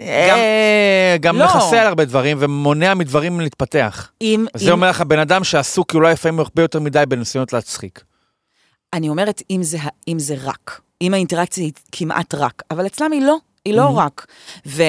[0.01, 1.45] אה, גם לא.
[1.45, 4.11] מכסה על הרבה דברים ומונע מדברים להתפתח.
[4.23, 8.05] אם, זה אם, אומר לך בן אדם שעסוק אולי לפעמים הרבה יותר מדי בניסיונות להצחיק.
[8.93, 9.79] אני אומרת, אם זה,
[10.09, 14.27] אם זה רק, אם האינטראקציה היא כמעט רק, אבל אצלם היא לא, היא לא רק.
[14.67, 14.83] ו,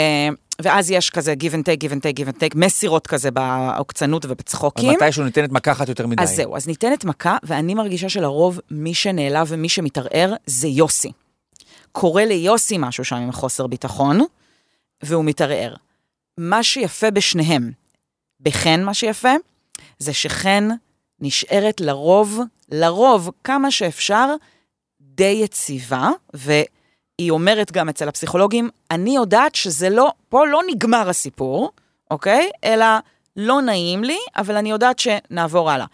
[0.62, 4.26] ואז יש כזה give and take, give and take, give and take, מסירות כזה בעוקצנות
[4.26, 4.90] ובצחוקים.
[4.90, 6.24] מתישהו ניתנת מכה אחת יותר מדי.
[6.24, 11.12] אז זהו, אז ניתנת מכה, ואני מרגישה שלרוב מי שנעלב ומי שמתערער זה יוסי.
[11.92, 14.20] קורה ליוסי משהו שם עם חוסר ביטחון,
[15.04, 15.76] והוא מתערער.
[16.38, 17.72] מה שיפה בשניהם,
[18.40, 19.34] בחן מה שיפה,
[20.00, 20.70] זה שחן
[21.20, 22.40] נשארת לרוב,
[22.72, 24.36] לרוב, כמה שאפשר,
[25.02, 31.72] די יציבה, והיא אומרת גם אצל הפסיכולוגים, אני יודעת שזה לא, פה לא נגמר הסיפור,
[32.12, 32.50] אוקיי?
[32.64, 32.86] אלא
[33.36, 35.86] לא נעים לי, אבל אני יודעת שנעבור הלאה.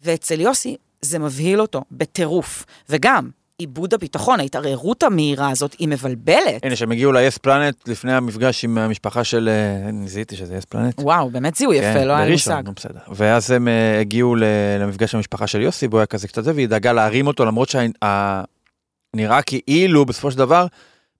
[0.00, 3.30] ואצל יוסי זה מבהיל אותו בטירוף, וגם
[3.60, 6.64] איבוד הביטחון, ההתערערות המהירה הזאת, היא מבלבלת.
[6.64, 9.48] הנה, שהם הגיעו ל-yes planet לפני המפגש עם המשפחה של...
[9.48, 11.02] אה, אני זיהיתי שזה yes planet.
[11.02, 12.62] וואו, באמת זיהוי יפה, לא היה לי מושג.
[12.66, 12.98] נו, בסדר.
[13.08, 14.36] ואז הם אה, הגיעו
[14.80, 17.68] למפגש עם המשפחה של יוסי, והוא היה כזה קצת זה, והיא דאגה להרים אותו, למרות
[17.68, 20.66] שנראה כאילו בסופו של דבר,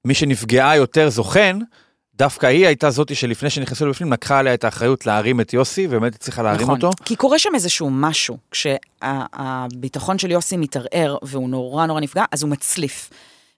[0.05, 1.59] מי שנפגעה יותר זו חן,
[2.17, 6.15] דווקא היא הייתה זאתי שלפני שנכנסו לבפנים, לקחה עליה את האחריות להרים את יוסי, ובאמת
[6.15, 6.75] הצליחה להרים נכון.
[6.75, 6.91] אותו.
[7.05, 12.51] כי קורה שם איזשהו משהו, כשהביטחון של יוסי מתערער והוא נורא נורא נפגע, אז הוא
[12.51, 13.11] מצליף.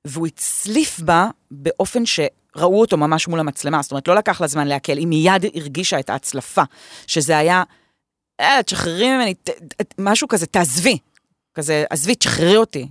[0.04, 4.66] והוא הצליף בה באופן שראו אותו ממש מול המצלמה, זאת אומרת, לא לקח לה זמן
[4.66, 6.62] להקל, היא מיד הרגישה את ההצלפה,
[7.06, 7.62] שזה היה,
[8.40, 10.98] אה, תשחררי ממני, ת, ת, משהו כזה, תעזבי,
[11.54, 12.88] כזה, עזבי, תשחררי אותי.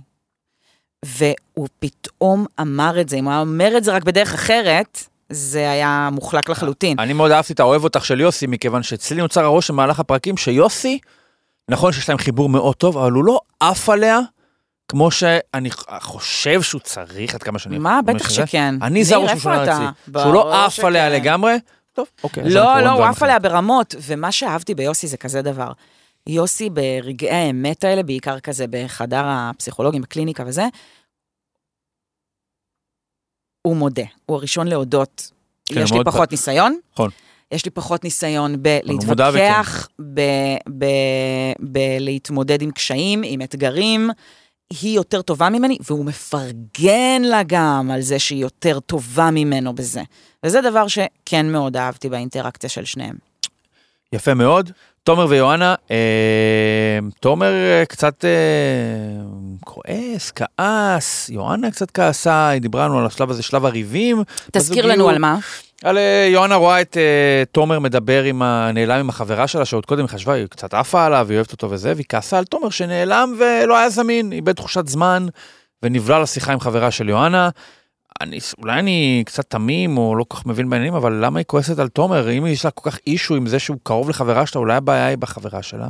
[1.04, 5.70] והוא פתאום אמר את זה, אם הוא היה אומר את זה רק בדרך אחרת, זה
[5.70, 6.98] היה מוחלק לחלוטין.
[6.98, 10.98] אני מאוד אהבתי את האוהב אותך של יוסי, מכיוון שאצלי נוצר הרושם במהלך הפרקים שיוסי,
[11.70, 14.20] נכון שיש להם חיבור מאוד טוב, אבל הוא לא עף עליה,
[14.88, 17.78] כמו שאני חושב שהוא צריך, עד כמה שאני...
[17.78, 18.00] מה?
[18.04, 18.30] בטח.
[18.30, 18.74] שכן.
[18.82, 19.62] אני זה שלו אתה?
[19.62, 20.78] אצלי, שהוא לא עף.
[20.78, 21.54] עליה לגמרי.
[21.92, 22.50] טוב, אוקיי.
[22.50, 23.22] לא, לא, הוא עף.
[23.22, 25.72] עליה ברמות, ומה שאהבתי ביוסי זה כזה דבר.
[26.26, 30.66] יוסי ברגעי האמת האלה, בעיקר כזה בחדר הפסיכולוגים, בקליניקה וזה,
[33.66, 35.30] הוא מודה, הוא הראשון להודות.
[35.66, 36.78] כן, יש לי פחות ניסיון.
[36.92, 37.10] נכון.
[37.52, 39.88] יש לי פחות ניסיון בלהתווכח,
[41.58, 44.10] בלהתמודד עם קשיים, עם אתגרים.
[44.70, 50.02] היא יותר טובה ממני, והוא מפרגן לה גם על זה שהיא יותר טובה ממנו בזה.
[50.44, 53.16] וזה דבר שכן מאוד אהבתי באינטראקציה של שניהם.
[54.12, 54.70] יפה מאוד.
[55.06, 58.30] תומר ויואנה, אה, תומר אה, קצת אה,
[59.64, 64.22] כועס, כעס, יואנה קצת כעסה, היא דיברה לנו על השלב הזה, שלב הריבים.
[64.52, 64.86] תזכיר בזוגיות.
[64.86, 65.38] לנו על מה.
[65.84, 68.70] על אה, יואנה רואה את אה, תומר מדבר עם ה...
[68.74, 71.70] נעלם עם החברה שלה, שעוד קודם היא חשבה, היא קצת עפה עליו, היא אוהבת אותו
[71.70, 75.26] וזה, והיא כעסה על תומר שנעלם ולא היה זמין, איבד תחושת זמן,
[75.82, 77.48] ונבלע לשיחה עם חברה של יואנה.
[78.20, 81.78] אני, אולי אני קצת תמים או לא כל כך מבין בעניינים, אבל למה היא כועסת
[81.78, 82.30] על תומר?
[82.30, 85.18] אם יש לה כל כך אישו עם זה שהוא קרוב לחברה שלה, אולי הבעיה היא
[85.18, 85.88] בחברה שלה?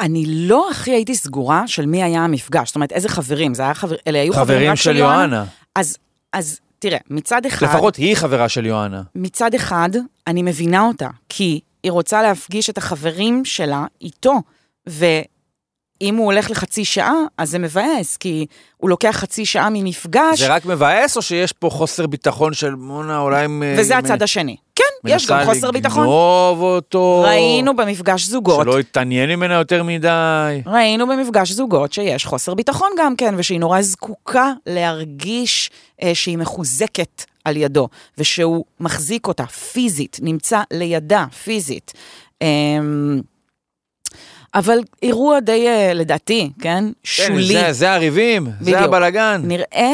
[0.00, 3.74] אני לא הכי הייתי סגורה של מי היה המפגש, זאת אומרת, איזה חברים, זה היה
[3.74, 3.96] חבר...
[4.06, 5.44] אלה היו חברים, חברים רק של יואנה.
[5.74, 5.96] אז,
[6.32, 9.02] אז תראה, מצד אחד, לפחות היא חברה של יואנה.
[9.14, 9.90] מצד אחד,
[10.26, 14.34] אני מבינה אותה, כי היא רוצה להפגיש את החברים שלה איתו,
[16.00, 20.48] ואם הוא הולך לחצי שעה, אז זה מבאס, כי הוא לוקח חצי שעה ממפגש, זה
[20.54, 23.44] רק מבאס או שיש פה חוסר ביטחון של מונה אולי...
[23.44, 24.56] אם- וזה אם- הצד השני.
[24.76, 26.00] כן, יש גם חוסר ביטחון.
[26.02, 27.22] מנסה לגנוב אותו.
[27.26, 30.62] ראינו במפגש זוגות, שלא יתעניין ממנה יותר מדי.
[30.66, 35.70] ראינו במפגש זוגות שיש חוסר ביטחון גם כן, ושהיא נורא זקוקה להרגיש
[36.02, 41.92] אה, שהיא מחוזקת על ידו, ושהוא מחזיק אותה פיזית, נמצא לידה פיזית.
[42.42, 42.46] אה,
[44.54, 46.84] אבל אירוע די, אה, לדעתי, כן?
[46.84, 47.42] כן, שולי.
[47.54, 48.80] זה- זה הריבים, זה.
[48.80, 49.40] הבלגן.
[49.44, 49.92] נראה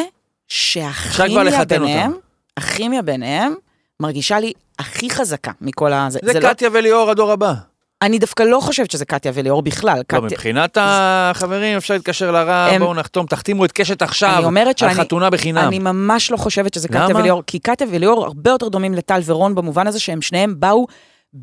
[0.49, 2.13] שהכימיה ביניהם.
[2.57, 3.55] הכימיה ביניהם,
[4.01, 6.07] מרגישה לי הכי חזקה מכל ה...
[6.11, 7.55] זה, זה לא, קטיה וליאור הדור הבא.
[8.03, 9.97] אני דווקא לא חושבת שזה קטיה וליאור בכלל.
[9.99, 14.45] לא, קטיה, מבחינת החברים אפשר להתקשר לרב, הם- בואו נחתום, תחתימו את קשת עכשיו, אני
[14.45, 15.69] אומרת על שאני- חתונה בחינם.
[15.69, 17.17] אני ממש לא חושבת שזה קטיה?
[17.17, 20.87] וליאור, כי קטיה וליאור הרבה יותר דומים לטל ורון במובן הזה שהם שניהם באו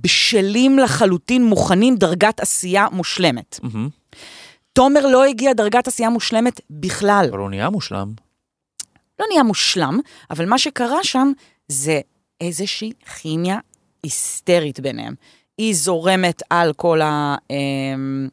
[0.01, 3.59] בשלים לחלוטין, מוכנים, דרגת עשייה מושלמת.
[4.73, 7.27] תומר לא הגיע דרגת עשייה מושלמת בכלל.
[7.29, 8.11] אבל הוא נהיה מושלם.
[9.19, 9.99] לא נהיה מושלם,
[10.31, 11.31] אבל מה שקרה שם
[11.67, 12.01] זה
[12.41, 13.57] איזושהי כימיה
[14.03, 15.13] היסטרית ביניהם.
[15.57, 17.35] היא זורמת על כל ה...
[17.49, 18.27] אמ,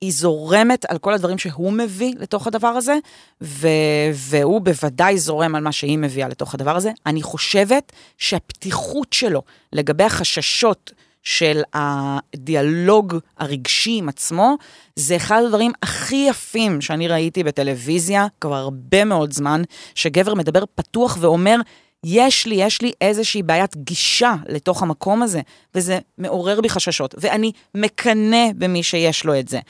[0.00, 2.96] היא זורמת על כל הדברים שהוא מביא לתוך הדבר הזה,
[3.40, 3.68] ו...
[4.12, 6.90] והוא בוודאי זורם על מה שהיא מביאה לתוך הדבר הזה.
[7.06, 14.56] אני חושבת שהפתיחות שלו לגבי החששות של הדיאלוג הרגשי עם עצמו,
[14.96, 19.62] זה אחד הדברים הכי יפים שאני ראיתי בטלוויזיה כבר הרבה מאוד זמן,
[19.94, 21.56] שגבר מדבר פתוח ואומר,
[22.04, 25.40] יש לי, יש לי איזושהי בעיית גישה לתוך המקום הזה,
[25.74, 29.60] וזה מעורר בי חששות, ואני מקנא במי שיש לו את זה.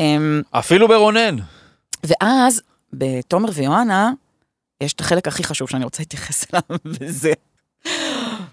[0.00, 1.36] אמ, אפילו ברונן.
[2.04, 4.12] ואז, בתומר ויואנה,
[4.82, 7.32] יש את החלק הכי חשוב שאני רוצה להתייחס אליו, וזה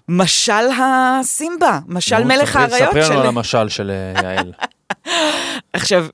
[0.08, 3.20] משל הסימבה, משל מלך האריות ספר לנו.
[3.20, 4.52] על המשל של אה, יעל.
[5.72, 6.06] עכשיו,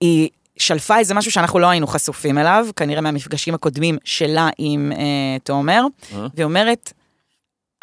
[0.00, 0.28] היא
[0.60, 5.82] שלפה איזה משהו שאנחנו לא היינו חשופים אליו, כנראה מהמפגשים הקודמים שלה עם אה, תומר,
[6.14, 6.26] אה?
[6.34, 6.92] והיא אומרת,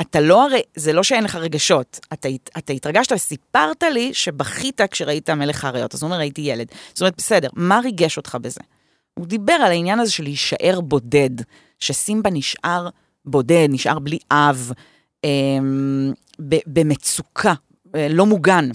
[0.01, 5.29] אתה לא הרי, זה לא שאין לך רגשות, אתה, אתה התרגשת וסיפרת לי שבכית כשראית
[5.29, 6.67] מלך האריות, אז הוא אומר, הייתי ילד.
[6.89, 8.61] זאת אומרת, בסדר, מה ריגש אותך בזה?
[9.13, 11.29] הוא דיבר על העניין הזה של להישאר בודד,
[11.79, 12.89] שסימבה נשאר
[13.25, 14.71] בודד, נשאר בלי אב,
[15.25, 15.29] אה,
[16.49, 17.53] ב- במצוקה,
[17.95, 18.69] אה, לא מוגן.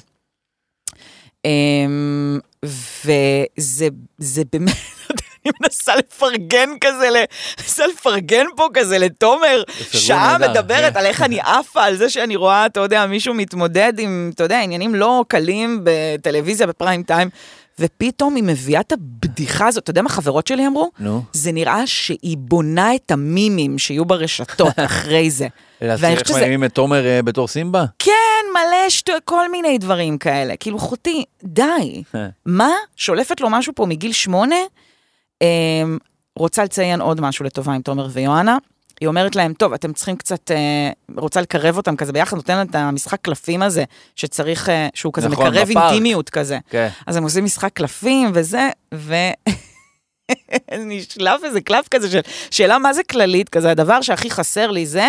[1.44, 4.76] אמ, וזה זה באמת,
[5.44, 7.08] אני מנסה לפרגן כזה,
[7.60, 10.98] מנסה לפרגן פה כזה לתומר, שעה נהדר, מדברת כן.
[10.98, 14.60] על איך אני עפה, על זה שאני רואה, אתה יודע, מישהו מתמודד עם, אתה יודע,
[14.60, 17.28] עניינים לא קלים בטלוויזיה בפריים טיים,
[17.78, 20.90] ופתאום היא מביאה את הבדיחה הזאת, אתה יודע מה חברות שלי אמרו?
[20.98, 21.22] נו.
[21.32, 25.48] זה נראה שהיא בונה את המימים שיהיו ברשתות אחרי זה.
[25.80, 27.84] להזכיר איך שזה מעניינים את תומר אה, בתור סימבה?
[27.98, 28.12] כן,
[28.52, 30.56] מלא שטו, כל מיני דברים כאלה.
[30.56, 32.02] כאילו, אחותי, די.
[32.46, 32.70] מה?
[32.96, 34.56] שולפת לו משהו פה מגיל שמונה?
[35.42, 35.98] אמ,
[36.38, 38.58] רוצה לציין עוד משהו לטובה עם תומר ויואנה.
[39.02, 42.66] היא אומרת להם, טוב, אתם צריכים קצת, אה, רוצה לקרב אותם כזה ביחד, נותן להם
[42.66, 43.84] את המשחק קלפים הזה,
[44.16, 45.84] שצריך, אה, שהוא כזה נכון, מקרב בפארק.
[45.84, 46.58] אינטימיות כזה.
[46.70, 46.88] כן.
[47.06, 49.14] אז הם עושים משחק קלפים וזה, ו...
[50.78, 55.08] נשלף איזה קלף כזה של שאלה מה זה כללית כזה, הדבר שהכי חסר לי זה,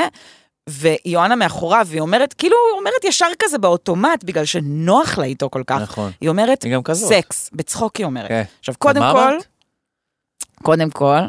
[0.70, 5.64] ויואנה מאחוריו, והיא אומרת, כאילו, היא אומרת ישר כזה באוטומט, בגלל שנוח לה איתו כל
[5.68, 5.82] כך.
[5.82, 6.12] נכון.
[6.22, 6.76] היא אומרת, היא.
[7.10, 8.28] סקס, בצחוק היא אומרת.
[8.28, 8.44] כן.
[8.60, 9.34] עכשיו, קודם כל?
[10.64, 11.20] קודם כל,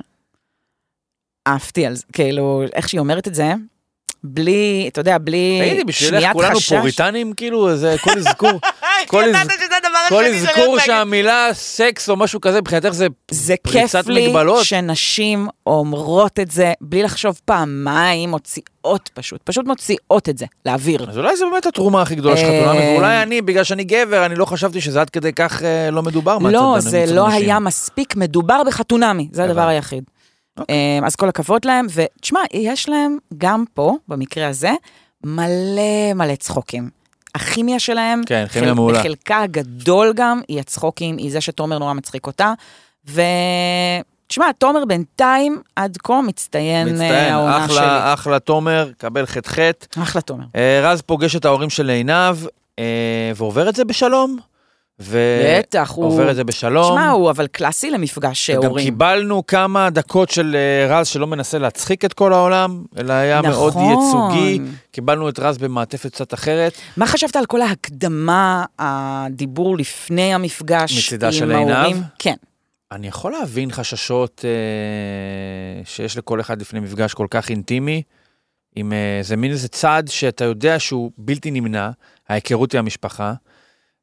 [1.44, 3.52] עפתי על זה, כאילו, איך שהיא אומרת את זה,
[4.24, 6.72] בלי, אתה יודע, בלי תגידי, בשבילך שמיעת כולנו חשש.
[6.72, 8.60] פוריטנים, כאילו, זה כל אזכור,
[10.08, 10.78] כל אזכור?
[10.78, 14.64] שהמילה סקס או משהו כזה, מבחינתך זה זה כיף פריצת לי מגבלות.
[14.64, 21.10] שנשים אומרות את זה בלי לחשוב פעמיים, מוציאות פשוט, פשוט מוציאות את זה, לאוויר.
[21.10, 24.26] אז אולי זו באמת התרומה הכי גדולה של אה, חתונה, ואולי אני, בגלל שאני גבר,
[24.26, 27.28] אני לא חשבתי שזה עד כדי כך אה, לא מדובר לא, זה לא.
[27.28, 29.68] היה מספיק, מדובר בחתונמי, זה הדבר.
[29.68, 30.04] היחיד.
[30.58, 30.76] אוקיי.
[31.00, 34.72] אה, אז כל הכבוד להם, ותשמע, יש להם גם פה, במקרה הזה,
[35.24, 36.90] מלא מלא צחוקים.
[37.34, 38.98] הכימיה שלהם, כן, כימיה מעולה.
[38.98, 42.52] בחלקה הגדול גם, היא הצחוקים, היא זה שתומר נורא מצחיק אותה.
[43.04, 47.76] ותשמע, תומר בינתיים עד כה מצטיין, אה, מצטיין, העונה שלי.
[47.76, 49.58] אחלה, אחלה תומר, קבל ח"ח.
[50.02, 50.44] אחלה תומר.
[50.56, 52.36] אה, רז פוגש את ההורים של עינב,
[52.78, 54.38] אה, ועובר את זה בשלום.
[55.00, 55.18] ו...
[55.58, 56.04] בטח, הוא...
[56.04, 56.98] עובר את זה בשלום.
[56.98, 58.84] תשמע, הוא אבל קלאסי למפגש גם הורים.
[58.84, 63.72] קיבלנו כמה דקות של אה, רז שלא מנסה להצחיק את כל העולם, אלא היה מאוד
[63.72, 63.90] נכון.
[63.90, 64.60] ייצוגי.
[64.90, 66.72] קיבלנו את רז במעטפת קצת אחרת.
[66.96, 71.76] מה חשבת על כל ההקדמה, הדיבור לפני המפגש מצידה עם של ההורים?
[71.76, 72.02] עינב?
[72.18, 72.34] כן.
[72.92, 78.02] אני יכול להבין חששות אה, שיש לכל אחד לפני מפגש כל כך אינטימי,
[78.76, 81.90] עם אה, זה מין איזה צעד שאתה יודע שהוא בלתי נמנע,
[82.28, 83.34] ההיכרות עם המשפחה,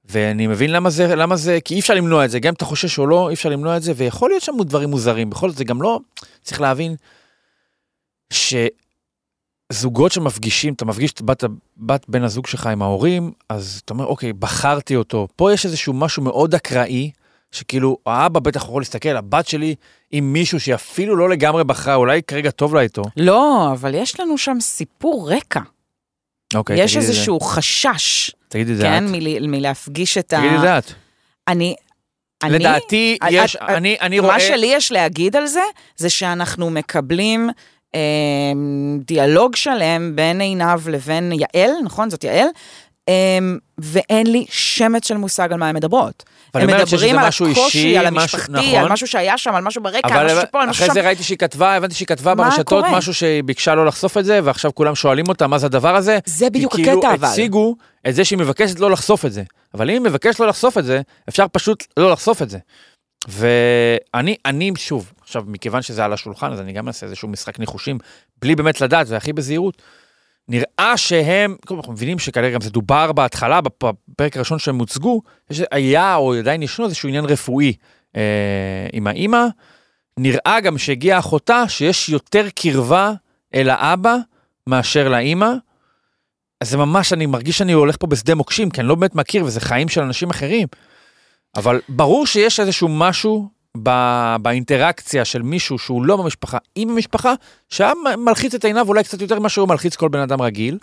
[0.06, 2.66] ואני מבין למה זה, למה זה, כי אי אפשר למנוע את זה, גם אם אתה
[2.66, 5.58] חושש או לא, אי אפשר למנוע את זה, ויכול להיות שם דברים מוזרים, בכל זאת
[5.58, 6.00] זה גם לא,
[6.42, 6.96] צריך להבין
[9.72, 11.44] שזוגות שמפגישים, אתה מפגיש את בת,
[11.78, 15.28] בת בן הזוג שלך עם ההורים, אז אתה אומר, אוקיי, בחרתי אותו.
[15.36, 17.12] פה יש איזשהו משהו מאוד אקראי,
[17.52, 19.76] שכאילו, האבא בטח יכול להסתכל, הבת שלי
[20.12, 23.04] עם מישהו שהיא אפילו לא לגמרי בחרה, אולי כרגע טוב לה איתו.
[23.18, 25.60] לא, אבל יש לנו שם סיפור רקע.
[26.56, 27.18] אוקיי, יש תגידי את זה.
[27.18, 29.12] איזשהו חשש, תגידי זה כן, את.
[29.12, 30.38] מל- מלהפגיש את ה...
[30.38, 30.92] תגידי זה את.
[31.48, 31.76] אני...
[32.44, 34.34] אני- לדעתי, את- יש, את- אני אני רואה...
[34.34, 35.62] מה שלי יש להגיד על זה,
[35.98, 37.50] זה שאנחנו מקבלים
[37.96, 38.00] אה,
[39.06, 42.10] דיאלוג שלם בין עינב לבין יעל, נכון?
[42.10, 42.48] זאת יעל?
[43.10, 43.14] אה,
[43.78, 46.24] ואין לי שמץ של מושג על מה הן מדברות.
[46.54, 48.76] הם שיש מדברים על הקושי, על המשפחתי, נכון.
[48.76, 50.94] על משהו שהיה שם, על משהו ברקע, על משהו שפה, על משהו אחרי שם.
[50.94, 52.98] זה ראיתי שהיא כתבה, הבנתי שהיא כתבה ברשתות קורה?
[52.98, 56.20] משהו שהיא ביקשה לא לחשוף את זה, ועכשיו כולם שואלים אותה מה זה הדבר הזה.
[56.26, 57.28] זה בדיוק כי הקטע, כאילו אבל.
[57.28, 57.76] הציגו
[58.08, 59.44] את זה שהיא מבקשת לא לחשוף את זה.
[59.74, 62.58] אבל אם היא מבקשת לא לחשוף את זה, אפשר פשוט לא לחשוף את זה.
[63.28, 67.98] ואני, אני, שוב, עכשיו, מכיוון שזה על השולחן, אז אני גם אעשה איזשהו משחק ניחושים,
[68.42, 69.82] בלי באמת לדעת, והכי בזהירות.
[70.48, 75.22] נראה שהם, קודם אנחנו מבינים שכנראה גם זה דובר בהתחלה, בפרק הראשון שהם הוצגו,
[75.72, 77.74] היה או עדיין ישנו איזשהו עניין רפואי
[78.16, 79.46] אה, עם האימא.
[80.18, 83.14] נראה גם שהגיעה אחותה שיש יותר קרבה
[83.56, 84.16] אל האבא
[84.68, 85.52] מאשר לאימא.
[86.62, 89.46] אז זה ממש, אני מרגיש שאני הולך פה בשדה מוקשים, כי אני לא באמת מכיר,
[89.46, 90.68] וזה חיים של אנשים אחרים.
[91.56, 93.50] אבל ברור שיש איזשהו משהו
[93.84, 97.34] ב- באינטראקציה של מישהו שהוא לא במשפחה, עם המשפחה,
[97.70, 100.78] שהיה מלחיץ את עיניו אולי קצת יותר ממה שהוא מלחיץ כל בן אדם רגיל.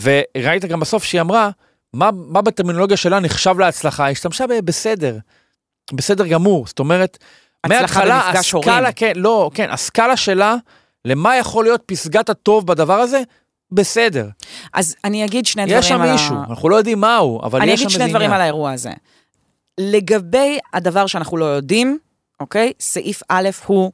[0.00, 1.50] וראית גם בסוף שהיא אמרה,
[1.94, 4.04] מה, מה בטרמינולוגיה שלה נחשב להצלחה?
[4.04, 5.18] היא השתמשה בבסדר,
[5.92, 6.66] בסדר גמור.
[6.66, 7.18] זאת אומרת,
[7.66, 8.92] מההתחלה, הסקאלה.
[8.92, 10.56] כן, לא, כן, הסקאלה שלה,
[11.04, 13.22] למה יכול להיות פסגת הטוב בדבר הזה?
[13.72, 14.28] בסדר.
[14.74, 17.60] אז אני אגיד שני דברים יש שם על ה- מישהו, אנחנו לא יודעים מהו, אבל
[17.62, 18.34] אני יש שם אגיד איזה שני דברים עניין.
[18.34, 18.90] על האירוע הזה.
[19.80, 21.98] לגבי הדבר שאנחנו לא יודעים,
[22.40, 22.72] אוקיי?
[22.80, 23.92] סעיף א' הוא,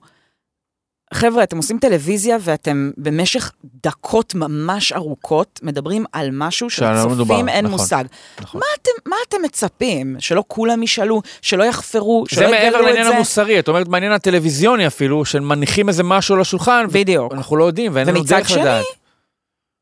[1.15, 3.53] חבר'ה, אתם עושים טלוויזיה ואתם במשך
[3.85, 8.05] דקות ממש ארוכות מדברים על משהו שלצופים אין נכון, מושג.
[8.41, 8.61] נכון.
[8.61, 10.17] מה אתם, מה אתם מצפים?
[10.19, 13.17] שלא כולם ישאלו, שלא יחפרו, שלא זה מעבר יגלו את לעניין זה?
[13.17, 17.33] המוסרי, את אומרת מעניין הטלוויזיוני אפילו, שמניחים איזה משהו על השולחן, בדיוק.
[17.33, 18.85] ואנחנו לא יודעים ואין לנו דרך שני, לדעת.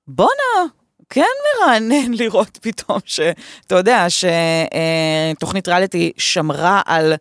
[0.08, 0.66] בואנה,
[1.10, 1.22] כן
[1.60, 4.06] מרענן לראות פתאום שאתה יודע
[5.38, 7.14] שתוכנית ריאליטי שמרה על...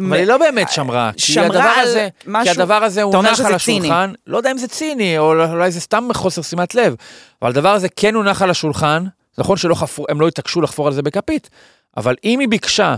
[0.00, 3.78] אבל היא לא באמת שמרה, כי הדבר הזה, כי משהו- הדבר הזה הונח על ציני.
[3.78, 6.94] השולחן, לא יודע אם זה ציני, או אולי זה סתם חוסר שימת לב,
[7.42, 9.04] אבל הדבר הזה כן הונח על השולחן,
[9.36, 11.50] זה נכון שהם לא התעקשו לחפור על זה בכפית,
[11.96, 12.94] אבל אם היא ביקשה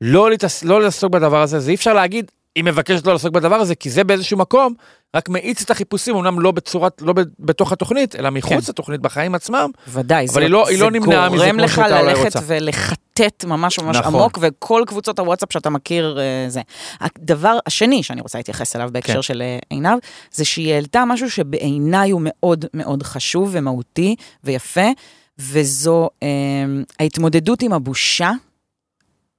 [0.00, 0.64] לא, להתעס...
[0.64, 3.90] לא לעסוק בדבר הזה, אז אי אפשר להגיד, היא מבקשת לא לעסוק בדבר הזה, כי
[3.90, 4.74] זה באיזשהו מקום
[5.16, 8.70] רק מאיץ את החיפושים, אמנם לא בצורת, לא בתוך התוכנית, אלא מחוץ כן.
[8.70, 9.70] לתוכנית, בחיים עצמם.
[9.88, 12.40] ודאי, אבל היא לא- היא לא נמנעה מזה זה גורם כמו לך ללכת.
[12.46, 14.14] ולחטט ממש ממש נכון.
[14.14, 16.60] עמוק, וכל קבוצות הוואטסאפ שאתה מכיר אה, זה.
[17.00, 19.22] הדבר השני שאני רוצה להתייחס אליו בהקשר כן.
[19.22, 19.98] של אה, עינב,
[20.32, 24.88] זה שהיא העלתה משהו שבעיניי הוא מאוד מאוד חשוב ומהותי ויפה,
[25.38, 26.28] וזו אה,
[27.00, 28.30] ההתמודדות עם הבושה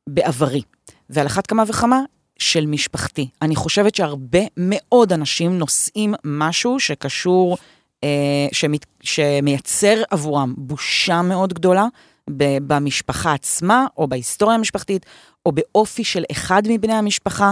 [0.10, 0.62] בעברי.
[1.10, 2.02] ועל אחת כמה וכמה,
[2.40, 3.30] של משפחתי.
[3.42, 7.58] אני חושבת שהרבה מאוד אנשים נושאים משהו שקשור,
[8.04, 8.10] אה,
[8.52, 11.86] שמת, שמייצר עבורם בושה מאוד גדולה
[12.30, 15.06] ב- במשפחה עצמה, או בהיסטוריה המשפחתית,
[15.46, 17.52] או באופי של אחד מבני המשפחה,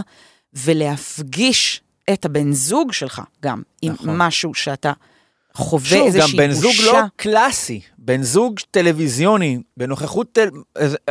[0.53, 1.81] ולהפגיש
[2.13, 4.17] את הבן זוג שלך גם עם נכון.
[4.17, 4.91] משהו שאתה
[5.53, 6.61] חווה שוב, גם איזושהי בן בושה.
[6.61, 10.49] זוג לא קלאסי, בן זוג טלוויזיוני, בנוכחות, טל...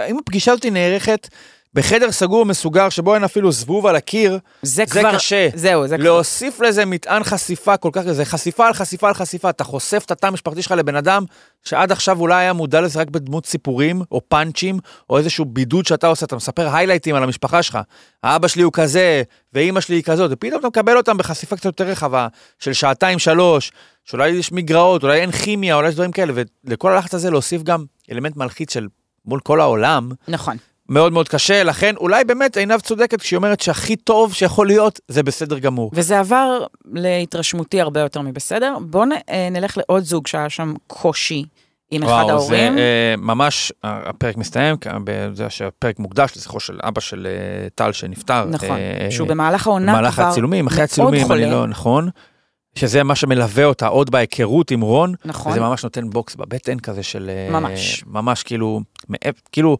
[0.08, 1.28] אם הפגישה הזאת נערכת
[1.74, 5.48] בחדר סגור ומסוגר, שבו אין אפילו זבוב על הקיר, זה זה כבר, קשה.
[5.54, 9.50] זהו, זה כבר, להוסיף לזה מטען חשיפה כל כך, זה חשיפה על חשיפה על חשיפה,
[9.50, 11.24] אתה חושף את התא המשפחתי שלך לבן אדם
[11.64, 14.78] שעד עכשיו אולי היה מודע לזה רק בדמות סיפורים, או פאנצ'ים,
[15.10, 17.78] או איזשהו בידוד שאתה עושה, אתה מספר היילייטים על המשפחה שלך,
[18.22, 21.84] האבא שלי הוא כזה, ואימא שלי היא כזאת, ופתאום אתה מקבל אותם בחשיפה קצת יותר
[21.84, 23.72] רחבה, של שעתיים שלוש,
[24.04, 26.32] שאולי יש מגרעות, אולי אין כימיה, אולי יש דברים כאלה,
[26.64, 28.86] ולכל הלחץ הזה להוסיף גם אלמנט מלחיץ של
[29.24, 30.56] מול כל העולם, נכון.
[30.88, 35.22] מאוד מאוד קשה, לכן אולי באמת עינב צודקת כשהיא אומרת שהכי טוב שיכול להיות, זה
[35.22, 35.90] בסדר גמור.
[35.94, 38.76] וזה עבר להתרשמותי הרבה יותר מבסדר.
[38.80, 39.04] בואו
[39.50, 41.44] נלך לעוד זוג שהיה שם קושי
[41.90, 42.74] עם אחד וואו, ההורים.
[42.74, 44.76] זה אה, ממש, אה, הפרק מסתיים,
[45.32, 48.44] זה שהפרק מוקדש לזכרו של אבא של אה, טל שנפטר.
[48.44, 51.32] נכון, אה, שהוא במהלך העונה כבר במהלך הצילומים, אחרי הצילומים.
[51.32, 52.08] אני לא, נכון.
[52.74, 55.52] שזה מה שמלווה אותה עוד בהיכרות עם רון, נכון.
[55.52, 57.30] וזה ממש נותן בוקס בבטן כזה של...
[57.30, 58.04] אה, ממש.
[58.06, 58.80] ממש כאילו,
[59.52, 59.78] כאילו,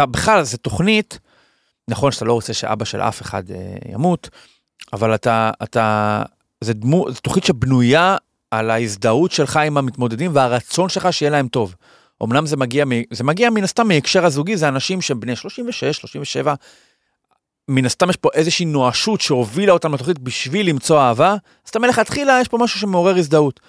[0.00, 1.18] אתה בכלל, זו תוכנית,
[1.88, 3.56] נכון שאתה לא רוצה שאבא של אף אחד אה,
[3.92, 4.28] ימות,
[4.92, 6.22] אבל אתה, אתה,
[6.60, 8.16] זה דמו, זו תוכנית שבנויה
[8.50, 11.74] על ההזדהות שלך עם המתמודדים והרצון שלך שיהיה להם טוב.
[12.22, 16.54] אמנם זה מגיע, זה מגיע מן הסתם מהקשר הזוגי, זה אנשים שהם בני 36, 37,
[17.68, 21.30] מן הסתם יש פה איזושהי נואשות שהובילה אותם לתוכנית בשביל למצוא אהבה,
[21.64, 23.60] אז אתה מלכתחילה יש פה משהו שמעורר הזדהות.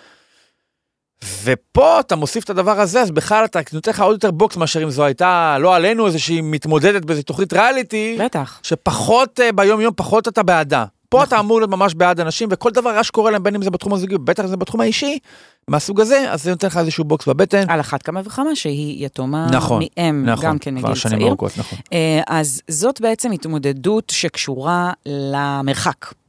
[1.43, 4.83] ופה אתה מוסיף את הדבר הזה, אז בכלל אתה נותן לך עוד יותר בוקס מאשר
[4.83, 8.59] אם זו הייתה, לא עלינו, איזושהי מתמודדת באיזושהי תוכנית ריאליטי, בטח.
[8.63, 10.85] שפחות אה, ביום יום, פחות אתה בעדה.
[11.09, 11.27] פה נכון.
[11.27, 13.93] אתה אמור להיות ממש בעד אנשים, וכל דבר רע שקורה להם, בין אם זה בתחום
[13.93, 15.19] הזוגי, בטח זה בתחום האישי,
[15.67, 17.69] מהסוג הזה, אז זה נותן לך איזשהו בוקס בבטן.
[17.69, 21.27] על אחת כמה וכמה שהיא יתומה נכון, מאם, נכון, גם כן מגיל צעיר.
[21.27, 21.79] ארוכות, נכון.
[21.93, 26.20] אה, אז זאת בעצם התמודדות שקשורה למרחק.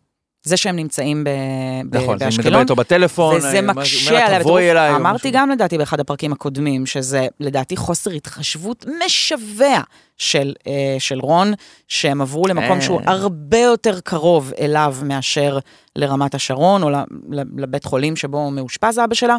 [0.44, 4.38] זה שהם נמצאים ב- ב- נכון, אני מדבר באשקלון, איתו בטלפון, וזה אני אומר- מקשה.
[4.40, 4.94] תבואי אליי.
[4.96, 5.30] אמרתי.
[5.30, 9.80] גם לדעתי באחד הפרקים הקודמים, שזה לדעתי חוסר התחשבות משווע
[10.18, 11.52] של, אה, של רון,
[11.88, 12.80] שהם עברו למקום אה.
[12.80, 15.58] שהוא הרבה יותר קרוב אליו מאשר
[15.96, 16.90] לרמת השרון, או
[17.56, 19.36] לבית חולים שבו מאושפז אבא שלה.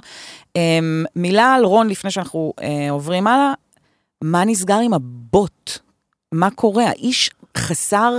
[0.57, 0.79] אה,
[1.15, 3.53] מילה על רון לפני שאנחנו אה, עוברים הלאה,
[4.23, 5.79] מה נסגר עם הבוט?
[6.31, 6.85] מה קורה?
[6.87, 8.13] האיש חסר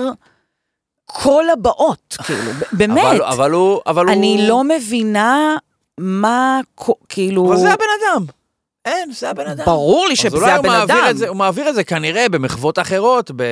[1.07, 3.05] כל הבאות, כאילו, באמת.
[3.05, 4.49] אבל, אבל הוא, אבל אני הוא...
[4.49, 5.57] לא מבינה
[5.99, 6.61] מה,
[7.09, 7.47] כאילו...
[7.47, 8.25] אבל זה הבן אדם.
[8.85, 9.65] אין, זה הבן אדם.
[9.65, 11.13] ברור לי שזה הבן הוא אדם.
[11.13, 13.43] זה, הוא מעביר את זה כנראה במחוות אחרות, ב...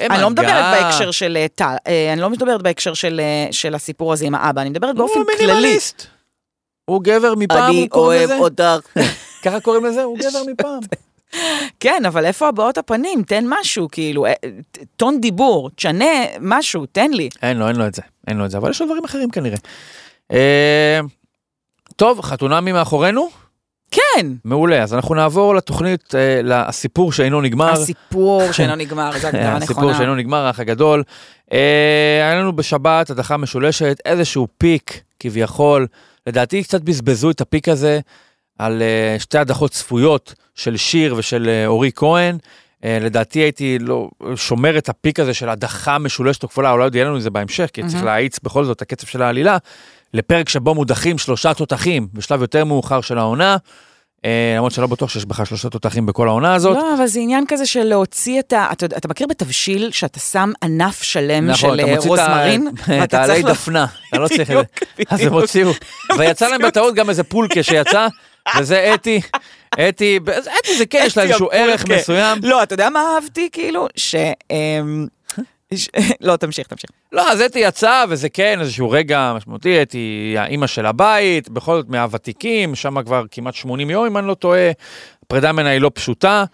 [0.00, 0.82] אני לא מדברת.
[0.82, 4.34] בהקשר של אה, טל, אה, אני לא מדברת בהקשר של, אה, של הסיפור הזה עם
[4.34, 5.46] האבא, אני מדברת באופן הוא כללי.
[5.46, 6.06] מינימליסט.
[6.84, 8.38] הוא גבר מפעם, הוא קוראים לזה?
[8.38, 8.98] אותך.
[9.44, 10.02] ככה קוראים לזה?
[10.02, 10.80] הוא גבר מפעם.
[11.80, 13.22] כן, אבל איפה הבעות הפנים?
[13.22, 14.32] תן משהו, כאילו, אה,
[14.96, 17.28] טון דיבור, תשנה משהו, תן לי.
[17.42, 18.02] אין לו, אין לו את זה.
[18.28, 19.56] אין לו את זה, אבל יש לו דברים אחרים כנראה.
[20.32, 21.00] אה,
[21.96, 23.28] טוב, חתונמי מאחורינו?
[23.90, 27.72] כן, מעולה, אז אנחנו נעבור לתוכנית, אה, לסיפור שאינו נגמר.
[27.72, 29.98] הסיפור שאינו נגמר, זו הגדרה הסיפור נכונה.
[29.98, 31.02] שאינו נגמר, האח הגדול.
[31.52, 31.58] אה,
[32.20, 35.86] היה לנו בשבת הדחה משולשת, איזשהו פיק, כביכול.
[36.26, 38.00] לדעתי קצת בזבזו את הפיק הזה
[38.58, 42.38] על אה, שתי הדחות צפויות של שיר ושל אה, אורי כהן.
[42.84, 46.94] אה, לדעתי הייתי לא, שומר את הפיק הזה של הדחה משולשת או כפולה, אולי עוד
[46.94, 48.06] יהיה לנו את זה בהמשך, כי צריך מהמם.
[48.06, 49.56] להאיץ בכל זאת את הקצב של העלילה,
[50.14, 53.56] לפרק שבו מודחים שלושה תותחים בשלב יותר מאוחר של העונה.
[54.24, 56.76] אה, למרות שלא בטוח שיש בכלל שלושה תותחים בכל העונה הזאת.
[56.76, 58.68] לא, אבל זה עניין כזה של להוציא את ה...
[58.72, 62.68] אתה, אתה מכיר בתבשיל שאתה שם ענף שלם נכון, של אתה אה, מוציא את רוזמרין?
[62.86, 64.62] העלי צריך דפנה, אתה לא צריך את זה.
[65.10, 65.32] אז הם.
[65.32, 65.70] הוציאו,
[66.18, 68.08] ויצא להם בטעות גם איזה פולקה שיצא,
[68.58, 69.20] וזה אתי,
[69.74, 70.18] אתי,
[70.58, 72.00] אתי זה כן, יש לה איזשהו ערך הפולקה.
[72.00, 72.38] מסוים.
[72.42, 73.48] לא, אתה יודע מה אהבתי?
[73.52, 74.14] כאילו, ש...
[74.50, 75.06] אמ,
[76.20, 76.90] לא, תמשיך, תמשיך.
[77.12, 81.88] לא, אז אתי יצאה, וזה כן איזשהו רגע משמעותי, אתי האימא של הבית, בכל זאת
[81.88, 84.70] מהוותיקים, שם כבר כמעט 80 יום, אם אני לא טועה,
[85.24, 86.44] הפרידה ממנה היא לא פשוטה,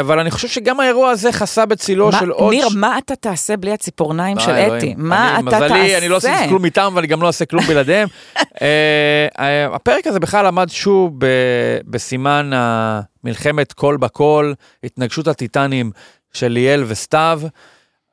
[0.00, 2.50] אבל אני חושב שגם האירוע הזה חסה בצילו מה- של עוד...
[2.54, 4.76] ניר, ש- מה אתה תעשה בלי הציפורניים אה, של אלוהים.
[4.78, 4.94] אתי?
[4.96, 5.64] מה אני- אתה תעשה?
[5.74, 8.08] מזלי, אני לא עשיתי כלום איתם, ואני גם לא אעשה כלום בלעדיהם.
[8.62, 11.26] אה, אה, הפרק הזה בכלל עמד שוב ב-
[11.86, 12.50] בסימן
[13.24, 14.54] מלחמת קול בקול,
[14.84, 15.90] התנגשות הטיטנים
[16.32, 17.40] של ליאל וסתיו.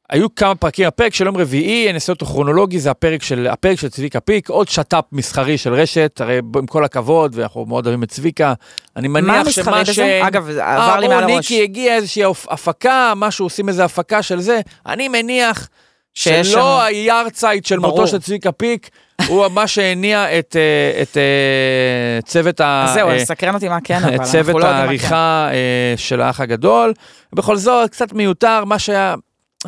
[0.09, 3.79] היו כמה פרקים, הפרק של יום רביעי, אני אעשה אותו כרונולוגי, זה הפרק של, הפרק
[3.79, 8.03] של צביקה פיק, עוד שת"פ מסחרי של רשת, הרי עם כל הכבוד, ואנחנו מאוד אוהבים
[8.03, 8.53] את צביקה,
[8.95, 9.93] אני מה מניח המסחרי שמה בזה?
[9.93, 9.99] ש...
[9.99, 11.35] אגב, זה עבר לי מעל הראש.
[11.35, 15.69] ניקי הגיע איזושהי הפ- הפקה, משהו, עושים איזה הפקה של זה, אני מניח
[16.13, 17.91] שלא היארצייט של ברור.
[17.91, 18.89] מותו של צביקה פיק,
[19.27, 22.91] הוא מה שהניע את, אה, את אה, צוות ה...
[22.93, 24.83] זהו, אה, סקרן אותי מה כן, אבל את אנחנו צוות לא יודעים מה כן.
[24.83, 26.93] העריכה אה, של האח הגדול.
[27.33, 29.15] בכל זאת, קצת מיותר, מה שהיה...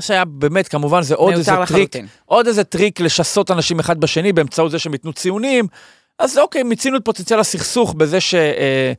[0.01, 2.07] שהיה באמת, כמובן, זה עוד איזה מיותר טריק, לחלוטין.
[2.25, 5.67] עוד איזה טריק לשסות אנשים אחד בשני באמצעות זה שהם ייתנו ציונים.
[6.19, 8.35] אז אוקיי, מיצינו את פוטנציאל הסכסוך בזה ש...
[8.35, 8.93] אה,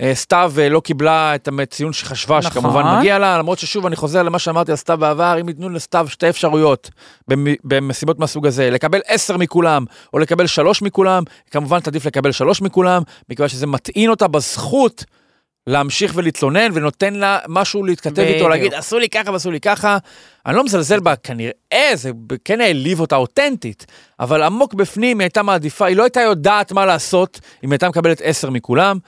[0.00, 2.50] אה, סתיו אה, לא קיבלה את הציון שחשבה נכון.
[2.50, 6.06] שכמובן מגיע לה, למרות ששוב אני חוזר למה שאמרתי על סתיו בעבר, אם ייתנו לסתיו
[6.08, 6.90] שתי אפשרויות
[7.28, 12.62] במ- במסיבות מהסוג הזה, לקבל עשר מכולם או לקבל שלוש מכולם, כמובן תעדיף לקבל שלוש
[12.62, 15.04] מכולם, מכיוון שזה מטעין אותה בזכות
[15.66, 18.48] להמשיך ולהתלונן ונותן לה משהו להתכתב איתו.
[18.48, 19.98] להגיד עשו לי ככה ועשו לי ככה.
[20.46, 22.10] אני לא מזלזל בה, כנראה זה
[22.44, 23.86] כן העליב אותה אותנטית,
[24.20, 27.88] אבל עמוק בפנים היא הייתה מעדיפה, היא לא הייתה יודעת מה לעשות אם היא הייתה
[27.88, 28.98] מקבלת עשר מכולם.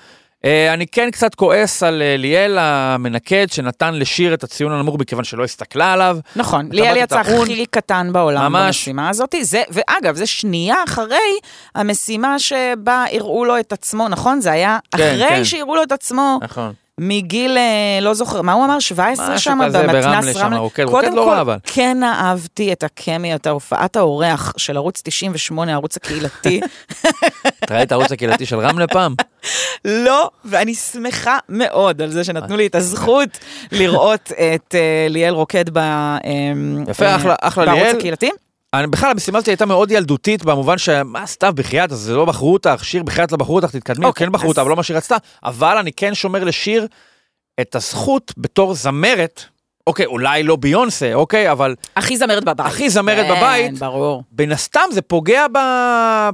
[0.45, 5.25] אה, אני כן קצת כועס על אה, ליאל המנקד שנתן לשיר את הציון הנמוך מכיוון
[5.25, 6.19] שלא הסתכלה עליו.
[6.37, 7.21] נכון, ליאל יצא.
[7.21, 8.67] הכי קטן בעולם ממש.
[8.67, 11.39] במשימה הזאת, זה, ואגב, זה שנייה אחרי
[11.75, 14.41] המשימה שבה הראו לו את עצמו, נכון?
[14.41, 15.45] זה היה כן, אחרי כן.
[15.45, 16.73] שהראו לו את עצמו נכון.
[17.01, 18.79] מגיל, אה, לא זוכר, מה הוא אמר?
[18.81, 19.59] 17 משהו שם?
[19.67, 21.57] כזה ברמלה במתנ"ס שם, רוקד, רוקד קודם לא כל, רע, אבל.
[21.65, 26.61] כן אהבתי את הקמי, את ההופעת האורח של ערוץ 98, הערוץ הקהילתי.
[27.65, 29.15] אתה ראית הערוץ הקהילתי של רמלה פעם?
[29.85, 33.29] לא, ואני שמחה מאוד על זה שנתנו לי את הזכות
[33.73, 35.77] לראות את אה, ליאל רוקד.
[35.79, 36.19] אה,
[36.89, 37.99] יפה, אה, אחלה- אחלה בערוץ ליאל.
[38.79, 42.53] אני, בכלל המשימה הזאת הייתה מאוד ילדותית במובן שמה סתיו בחייאת אז זה לא בחרו
[42.53, 44.83] אותך שיר בחייאת לא בחרו אותך תתקדמי אוקיי, כן בחרו אז- אותה אבל לא מה
[44.83, 46.87] שהיא רצתה אבל אני כן שומר לשיר
[47.61, 49.45] את הזכות בתור זמרת
[49.87, 52.67] אוקיי אולי לא ביונסה אוקיי אבל הכי זמרת בבית.
[52.67, 53.79] הכי זמרת כן, בבית.
[53.79, 54.23] ברור.
[54.31, 55.59] בין הסתם זה פוגע ב...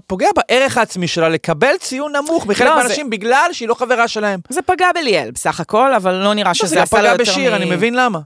[0.06, 4.40] פוגע בערך העצמי שלה לקבל ציון נמוך מחלק לא, מהאנשים בגלל שהיא לא חברה שלהם.
[4.48, 7.10] זה פגע בליאל בסך הכל, אבל לא נראה לא, שזה זה גם עשה לו פגע
[7.12, 8.18] יותר בשיר מ- אני מבין למה.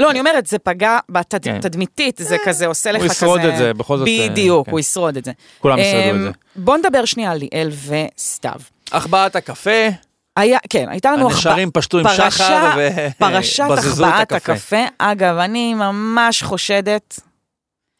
[0.00, 0.98] לא, אני אומרת, זה פגע
[1.42, 1.58] כן.
[1.58, 3.12] בתדמיתית, זה כזה עושה לך הוא כזה...
[3.16, 4.72] ישרוד את זה, בכל זאת, אה, בדיוק, כן.
[4.72, 5.32] הוא ישרוד את זה.
[5.58, 6.30] כולם ישרדו את אמ, זה.
[6.56, 7.70] בוא נדבר שנייה על ליאל
[8.16, 8.60] וסתיו.
[8.92, 9.88] החבאת הקפה,
[10.36, 12.70] היה, כן, הייתה לנו הנשרים פשטו עם פרשה- שחר
[13.18, 14.52] פרשת ובזזו את החבאת הקפה.
[14.52, 14.84] הקפה.
[14.98, 17.20] אגב, אני ממש חושדת,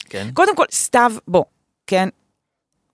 [0.09, 0.29] כן.
[0.35, 1.45] קודם כל, סתיו, בוא,
[1.87, 2.09] כן,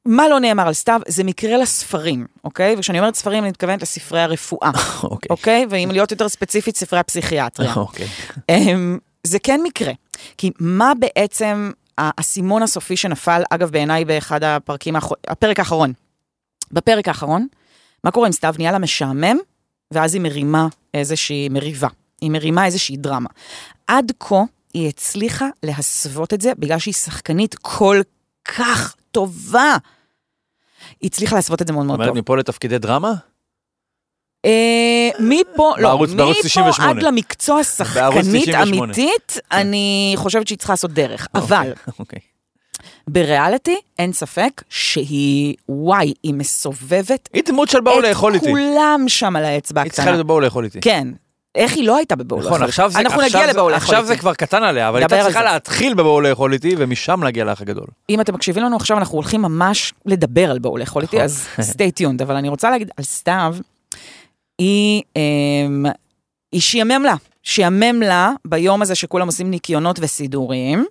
[0.07, 1.01] מה לא נאמר על סתיו?
[1.09, 2.75] זה מקרה לספרים, אוקיי?
[2.79, 4.71] וכשאני אומרת ספרים, אני מתכוונת לספרי הרפואה,
[5.03, 5.29] אוקיי.
[5.31, 5.67] אוקיי?
[5.71, 7.75] ואם להיות יותר ספציפית, ספרי הפסיכיאטריה.
[7.87, 8.07] אוקיי.
[8.49, 9.93] אמ, זה כן מקרה.
[10.39, 15.93] כי מה בעצם האסימון הסופי שנפל, אגב, בעיניי באחד הפרקים, האחר- הפרק האחרון.
[16.73, 17.47] בפרק האחרון,
[18.05, 18.55] מה קורה עם סתיו?
[18.59, 19.37] נהיה לה משעמם,
[19.91, 21.89] ואז היא מרימה איזושהי מריבה.
[22.21, 23.29] היא מרימה איזושהי דרמה.
[23.87, 24.43] עד כה
[24.75, 28.01] היא הצליחה להסוות את זה, בגלל שהיא שחקנית כל
[28.45, 29.77] כך טובה.
[31.01, 32.19] היא הצליחה להסוות את זה מאוד זאת מאוד אומרת, טוב.
[32.19, 33.13] מפה לתפקידי דרמה?
[34.45, 36.71] אה, מפה, לא, בערוץ- בערוץ 98.
[36.71, 38.85] מפה עד למקצוע שחקנית 98.
[38.85, 41.29] אמיתית, אני חושבת שהיא צריכה לעשות דרך.
[41.35, 42.19] אבל אוקיי.
[43.09, 48.53] בריאליטי, אין ספק שהיא, וואי, היא מסובבת היא דמות של באו לאכול את איתי.
[48.53, 50.17] כולם שם על האצבע היא צריכה הקטנה.
[50.17, 50.81] להיות בבואו לאכול איתי.
[50.81, 51.09] כן.
[51.57, 52.71] איך היא לא הייתה בבואו לאכול נכון, איתי?
[52.71, 54.21] עכשיו זה אנחנו עכשיו נגיע לבואו לאכול עכשיו זה איתי.
[54.21, 55.43] כבר קטן עליה, אבל הייתה צריכה.
[55.43, 57.87] להתחיל בבואו לאכול איתי, ומשם להגיע לאח הגדול.
[58.11, 61.27] אם אתם מקשיבים לנו עכשיו, אנחנו הולכים ממש לדבר על בואו לאכול איתי, נכון.
[61.59, 62.23] אז stay tuned.
[62.23, 63.57] אבל אני רוצה להגיד על סתיו,
[64.59, 65.87] היא, אמ,
[66.53, 67.15] היא שיאמם לה.
[67.43, 70.87] שיאמם לה ביום הזה שכולם עושים ניקיונות וסידורים,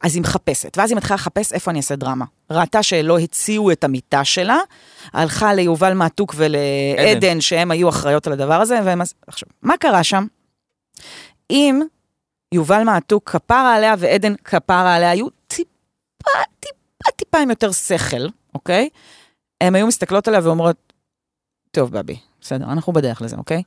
[0.00, 0.78] אז היא מחפשת.
[0.78, 2.24] ואז היא מתחילה לחפש איפה אני אעשה דרמה.
[2.50, 4.58] ראתה שלא הציעו את המיטה שלה,
[5.12, 9.00] הלכה ליובל מעתוק ולעדן, שהם היו אחראיות על הדבר הזה, והם...
[9.26, 10.26] עכשיו, מה קרה שם?
[11.50, 11.82] אם
[12.54, 18.88] יובל מעתוק כפרה עליה ועדן כפרה עליה היו טיפה, טיפה, טיפה עם יותר שכל, אוקיי?
[19.60, 20.92] הן היו מסתכלות עליה ואומרות,
[21.70, 23.62] טוב, בבי, בסדר, אנחנו בדרך לזה, אוקיי?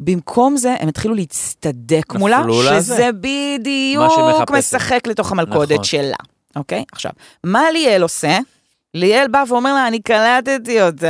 [0.00, 2.94] במקום זה, הם התחילו להצטדק מולה, לזה.
[2.94, 4.50] שזה בדיוק.
[4.50, 5.84] משחק לתוך המלכודת נכון.
[5.84, 6.16] שלה,
[6.56, 6.84] אוקיי?
[6.92, 7.12] עכשיו,
[7.44, 8.38] מה ליאל עושה?
[8.94, 11.04] ליאל בא ואומר לה, אני קלטתי אותך,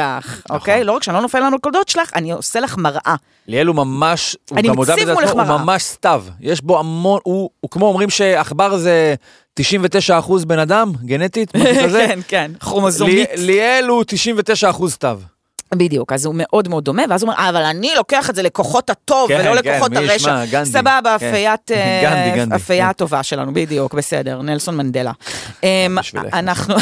[0.45, 0.57] נכון.
[0.57, 0.85] אוקיי?
[0.85, 3.15] לא רק שאני לא נופל למלכודות שלך, אני עושה לך מראה.
[3.49, 5.49] ליאל הוא ממש, הוא גם מציב בזה עצמו, הוא.
[5.59, 6.25] ממש סתיו.
[6.41, 9.15] יש בו המון, הוא הוא כמו אומרים שעכבר זה
[9.61, 9.63] 99%
[10.47, 12.05] בן אדם, גנטית, משהו כזה.
[12.09, 13.29] כן, כן, כרומוזומית.
[13.37, 15.21] לי- ליאל הוא 99% סתיו.
[15.75, 18.43] בדיוק, אז הוא מאוד מאוד דומה, ואז הוא אומר, "אה, אבל אני לוקח את זה
[18.43, 20.45] לכוחות הטוב, כן, ולא כן, לכוחות ישמע, הרשע.
[20.53, 20.71] גנדי.
[20.71, 21.29] סבבה, כן.
[21.29, 22.91] אפיית, אה, גנדי, אפייה כן.
[22.91, 25.13] הטובה שלנו, בדיוק, בסדר, נלסון מנדלה.
[25.63, 26.35] אמ, בשבילך.
[26.35, 26.75] אנחנו,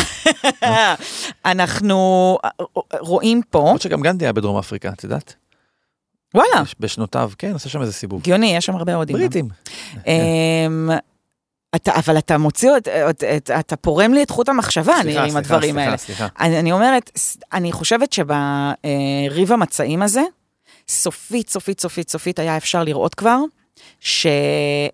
[1.44, 2.38] אנחנו
[3.00, 5.34] רואים פה, למרות שגם גנדי היה בדרום אפריקה, את יודעת?
[6.34, 8.20] וואלה, בש- בשנותיו, כן, עושה שם איזה סיבוב.
[8.20, 9.16] הגיוני, יש שם הרבה אוהדים.
[9.16, 9.48] בריטים.
[11.76, 15.20] אתה, אבל אתה מוציא, את- את- את- אתה פורם לי את חוט המחשבה, אני סליחה,
[15.22, 15.96] עם סליחה, הדברים סליחה, האלה.
[15.96, 16.26] סליחה.
[16.40, 17.10] אני, אני אומרת,
[17.52, 20.22] אני חושבת שבריב המצעים הזה,
[20.88, 23.38] סופית, סופית, סופית, סופית, היה אפשר לראות כבר,
[24.00, 24.90] שהיא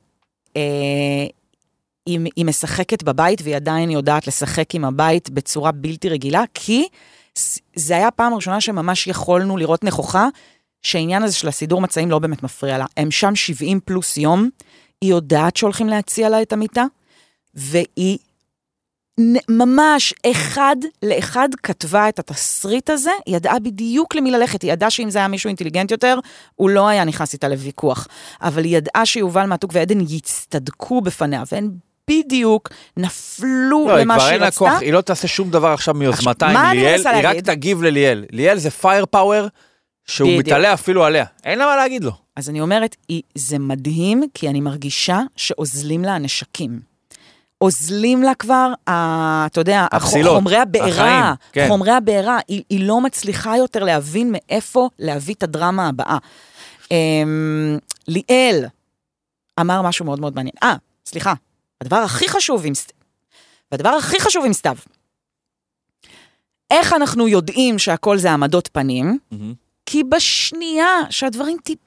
[2.07, 6.87] היא משחקת בבית והיא עדיין יודעת לשחק עם הבית בצורה בלתי רגילה, כי
[7.77, 10.29] זה היה הפעם הראשונה שממש יכולנו לראות נכוחה,
[10.83, 12.85] שהעניין הזה של הסידור מצעים לא באמת מפריע לה.
[12.97, 14.49] הם שם 70 פלוס יום,
[15.05, 16.85] היא יודעת שהולכים להציע לה את המיטה,
[17.55, 18.19] והיא
[19.49, 25.11] ממש אחד לאחד כתבה את התסריט הזה, היא ידעה בדיוק למי ללכת, היא ידעה שאם
[25.11, 26.19] זה היה מישהו אינטליגנט יותר,
[26.55, 28.09] הוא לא היה נכנס איתה לוויכוח.
[28.43, 31.71] אבל היא ידעה שיובל מעתוק ועדן יצטדקו בפניה, והן
[32.11, 34.59] בדיוק נפלו לא, היא למה כבר שהיא אין לה רצתה.
[34.59, 37.37] כוח, היא לא תעשה שום דבר עכשיו מיוזמתה עם ליאל, היא רק?
[37.37, 38.25] תגיב לליאל.
[38.31, 39.47] ליאל זה פייר פאוור
[40.07, 40.47] שהוא בדיוק.
[40.47, 41.25] מתעלה אפילו עליה.
[41.45, 42.24] אין לה מה להגיד לו.
[42.37, 42.97] אז אני אומרת,
[43.35, 46.80] זה מדהים, כי אני מרגישה שאוזלים לה הנשקים.
[47.61, 51.68] אוזלים לה כבר, ה- אתה יודע, הפסילות, חומרי הבעירה, החיים, כן.
[51.68, 56.18] חומרי הבעירה, היא, היא לא מצליחה יותר להבין מאיפה להביא את הדרמה הבאה.
[56.91, 57.78] אמ,
[58.09, 58.64] ליאל
[59.61, 60.55] אמר משהו מאוד מאוד מעניין.
[60.62, 60.74] אה,
[61.07, 61.35] סליחה,
[61.80, 62.74] הדבר הכי חשוב עם...
[62.74, 62.93] סת-
[63.72, 64.76] והדבר הכי חשוב עם סתיו,
[66.70, 69.18] איך אנחנו יודעים שהכל זה העמדות פנים?
[69.87, 71.78] כי בשנייה שהדברים טיפ,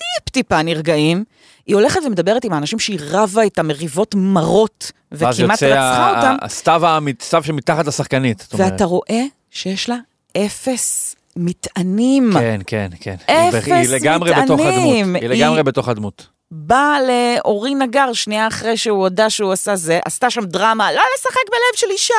[0.00, 1.24] טיפ טיפה נרגעים,
[1.66, 6.16] היא הולכת ומדברת עם האנשים שהיא רבה את המריבות מרות, ואז וכמעט יוצא רצחה ה-
[6.16, 8.46] אותם, הסתיו האמית- סתיו שמתחת לשחקנית.
[8.54, 9.96] ואתה רואה שיש לה
[10.36, 12.30] אפס מטענים.
[12.32, 13.14] כן, כן, כן.
[13.26, 15.06] אפס היא לגמרי בתוך מטענים.
[15.16, 15.22] הדמות.
[15.22, 16.26] היא לגמרי היא- בתוך הדמות.
[16.50, 21.48] באה לאורי נגר שנייה אחרי שהוא הודה שהוא עשה זה, עשתה שם דרמה, לא לשחק
[21.50, 22.14] בלב של אישה.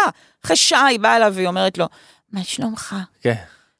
[0.46, 1.86] אחרי שעה היא באה אליו והיא אומרת לו,
[2.34, 2.96] מה שלומך?
[3.22, 3.34] כן.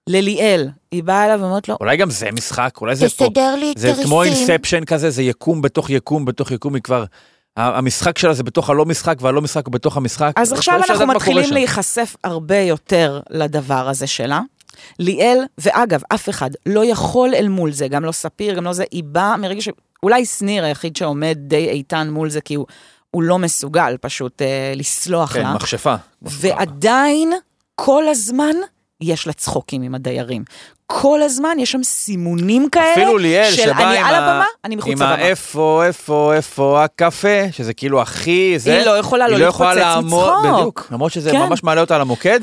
[0.10, 0.70] לליאל.
[0.92, 3.26] היא באה אליו ואומרת לו, אולי גם זה משחק, אולי זה פה.
[3.26, 4.06] תסדר לי זה תריסים.
[4.06, 7.06] כמו אינספשן כזה, זה יקום בתוך יקום בתוך יקום, היא כבר...
[7.58, 10.32] המשחק שלה זה בתוך הלא משחק, והלא משחק הוא בתוך המשחק.
[10.36, 11.54] אז עכשיו אנחנו מתחילים.
[11.54, 14.42] להיחשף הרבה יותר לדבר הזה שלה.
[15.00, 18.84] ליאל, ואגב, אף אחד לא יכול אל מול זה, גם לא ספיר, גם לא זה,
[18.92, 19.70] היא באה מרגע ש...
[20.04, 22.66] אולי שניר היחיד שעומד די איתן מול זה, כי הוא,
[23.12, 25.54] הוא לא מסוגל פשוט אה, לסלוח כן, לה.
[25.54, 25.96] מכשפה.
[26.22, 27.34] ועדיין,
[27.76, 28.56] כל הזמן,
[29.02, 30.44] יש לה צחוקים עם הדיירים.
[30.86, 34.76] כל הזמן יש שם סימונים כאלה, אפילו ליאל, של שבא אני עם על הבמה, אני
[34.76, 35.14] מחוץ עם לבמה.
[35.14, 38.78] האיפה, איפה, איפה הקפה, שזה כאילו הכי זה.
[38.78, 40.56] היא לא יכולה לא היא לא להתפוצץ לעמוד, מצחוק.
[40.56, 41.40] בדיוק, למרות שזה כן.
[41.40, 42.40] ממש מעלה אותה למוקד.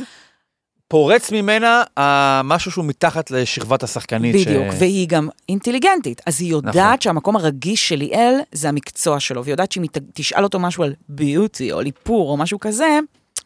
[0.89, 4.35] פורץ ממנה אה, משהו שהוא מתחת לשכבת השחקנית.
[4.35, 4.77] בדיוק, ש...
[4.79, 7.01] והיא גם אינטליגנטית, אז היא יודעת נכון.
[7.01, 10.95] שהמקום הרגיש של ליאל זה המקצוע שלו, והיא יודעת שאם היא תשאל אותו משהו על
[11.09, 12.99] ביוטי או ליפור או משהו כזה,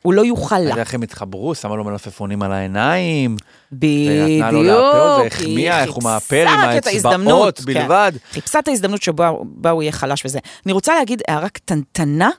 [0.02, 0.76] הוא לא יוכל לה.
[0.76, 3.36] איך הם התחברו, שמה לו מלפפונים על העיניים,
[3.72, 4.44] בדיוק.
[4.44, 7.64] ונתנה לו היא והחמיאה איך הוא מאפר עם האצבעות כן.
[7.64, 8.12] בלבד.
[8.32, 10.38] חיפשה את ההזדמנות שבה בה הוא יהיה חלש וזה.
[10.66, 12.30] אני רוצה להגיד הערה קטנטנה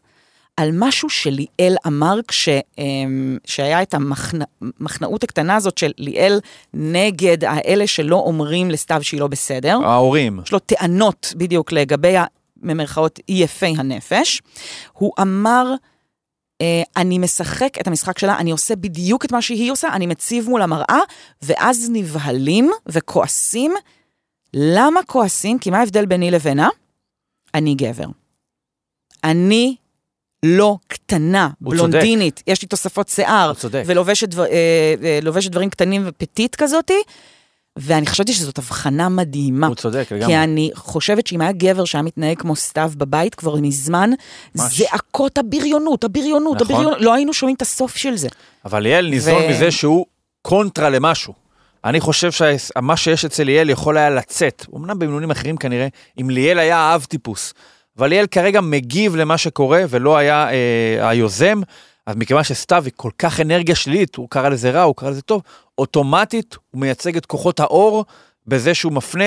[0.57, 6.39] על משהו שליאל אמר כש, אמ, שהיה את המחנאות הקטנה הזאת של ליאל
[6.73, 9.79] נגד האלה שלא אומרים לסתיו שהיא לא בסדר.
[9.83, 10.39] ההורים.
[10.45, 12.15] יש לו טענות בדיוק לגבי,
[12.57, 14.41] במרכאות, יפי הנפש.
[14.93, 15.73] הוא אמר,
[16.97, 20.61] אני משחק את המשחק שלה, אני עושה בדיוק את מה שהיא עושה, אני מציב מול
[20.61, 20.99] המראה,
[21.41, 23.73] ואז נבהלים וכועסים.
[24.53, 25.59] למה כועסים?
[25.59, 26.69] כי מה ההבדל ביני לבינה?
[27.53, 28.07] אני גבר.
[29.23, 29.75] אני
[30.45, 31.89] לא קטנה, הוא צודק.
[31.89, 33.51] בלונדינית, יש לי תוספות שיער.
[33.85, 37.01] ולובשת דבר, אה, אה, דברים קטנים ופטית כזאתי,
[37.75, 39.67] ואני חשבתי שזאת הבחנה מדהימה.
[39.67, 40.43] הוא צודק כי לגמרי.
[40.43, 44.09] אני חושבת שאם היה גבר שהיה מתנהג כמו סתיו בבית כבר מזמן.
[44.53, 46.75] זעקות הבריונות, הבריונות, נכון.
[46.75, 48.27] הבריונות, לא היינו שומעים את הסוף של זה.
[48.65, 50.05] אבל ליאל ניזון ו- מזה שהוא
[50.41, 51.33] קונטרה למשהו.
[51.85, 55.87] אני חושב שמה שיש אצל ליאל יכול היה לצאת, אמנם במינונים אחרים כנראה,
[56.21, 57.53] אם ליאל היה האב טיפוס.
[57.97, 61.61] אבל ליאל כרגע מגיב למה שקורה ולא היה אה, היוזם,
[62.05, 65.21] אז מכיוון שסתיו היא כל כך אנרגיה שלילית, הוא קרא לזה רע, הוא קרא לזה
[65.21, 65.41] טוב,
[65.77, 68.05] אוטומטית הוא מייצג את כוחות האור
[68.47, 69.25] בזה שהוא מפנה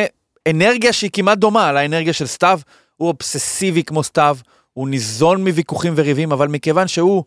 [0.49, 2.61] אנרגיה שהיא כמעט דומה לאנרגיה של סתיו,
[2.97, 4.37] הוא אובססיבי כמו סתיו,
[4.73, 7.25] הוא ניזון מוויכוחים וריבים, אבל מכיוון שהוא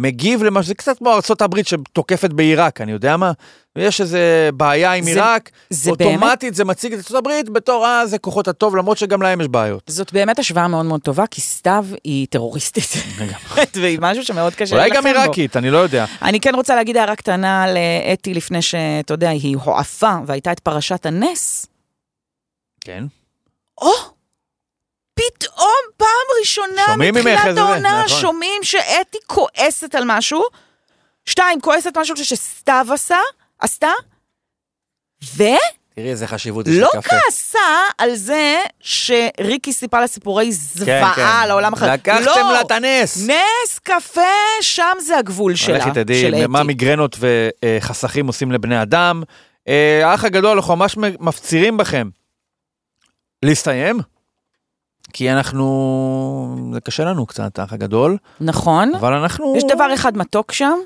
[0.00, 3.32] מגיב למה שזה קצת כמו ארה"ב שתוקפת בעיראק, אני יודע מה?
[3.76, 5.50] יש איזה בעיה עם עיראק,
[5.88, 9.82] אוטומטית זה מציג את ארה"ב בתור, אה, זה כוחות הטוב, למרות שגם להם יש בעיות.
[9.86, 12.92] זאת באמת השוואה מאוד מאוד טובה, כי סתיו היא טרוריסטית.
[13.80, 15.06] והיא משהו שמאוד קשה אולי גם.
[15.06, 16.04] עיראקית, אני לא יודע.
[16.22, 21.06] אני כן רוצה להגיד הערה קטנה לאתי לפני שאתה יודע, היא הועפה והייתה את פרשת
[21.06, 21.66] הנס.
[22.80, 23.04] כן.
[23.80, 24.19] או!
[25.20, 26.06] פתאום פעם
[26.40, 28.20] ראשונה מתחילת העונה, נכון.
[28.20, 30.42] שומעים שאתי כועסת על משהו,
[31.26, 33.18] שתיים, כועסת משהו שסתיו עשה,
[33.58, 33.92] עשתה,
[35.36, 35.58] ולא
[35.94, 37.00] תראי איזה חשיבות יש לקפה.
[37.00, 37.58] כעסה
[37.98, 41.48] על זה שריקי סיפרה לה סיפורי כן, זוועה כן.
[41.48, 41.92] לעולם אחר.
[41.92, 43.28] לקחתם לא, לה את הנס.
[43.28, 44.20] נס קפה,
[44.60, 46.66] שם זה הגבול שלה, לכי תדעי של מה אתי.
[46.66, 49.22] מיגרנות וחסכים עושים לבני אדם.
[49.68, 52.08] אה, האח הגדול, אנחנו ממש מפצירים בכם
[53.44, 54.00] להסתיים,
[55.12, 58.94] כי אנחנו, זה קשה לנו קצת, האח הגדול, נכון.
[58.94, 59.54] אבל אנחנו...
[59.56, 60.78] יש דבר אחד מתוק שם,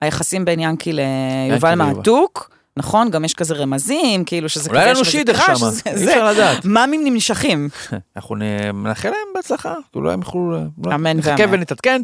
[0.00, 1.74] היחסים בין ינקי ליובל.
[1.74, 3.10] מעתוק, נכון?
[3.10, 6.64] גם יש כזה רמזים, כאילו שזה אולי כזה, לנו שזה שידך שמה, אי אפשר לדעת.
[6.64, 7.68] מאמים נמשכים.
[8.16, 8.36] אנחנו
[8.74, 10.52] נאחל להם בהצלחה, כי אולי הם יוכלו...
[10.84, 11.54] לא, אמן נחכה ואמן.
[11.54, 12.02] ונתעדכן.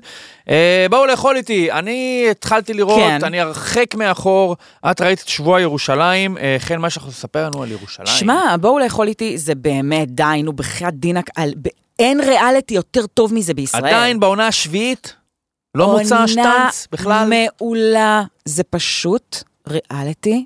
[0.49, 3.25] אה, בואו לאכול איתי, אני התחלתי לראות, כן.
[3.25, 4.57] אני הרחק מאחור,
[4.91, 8.07] את ראית את שבוע ירושלים, אה, חן, מה לך לספר לנו על ירושלים?
[8.07, 11.31] שמע, בואו לאכול איתי, זה באמת, די, נו, בחייאת דינק,
[11.99, 13.87] אין ריאליטי יותר טוב מזה בישראל.
[13.87, 15.15] עדיין בעונה השביעית?
[15.75, 17.13] לא מוצא שטנץ בכלל?
[17.13, 20.45] עונה מעולה, זה פשוט ריאליטי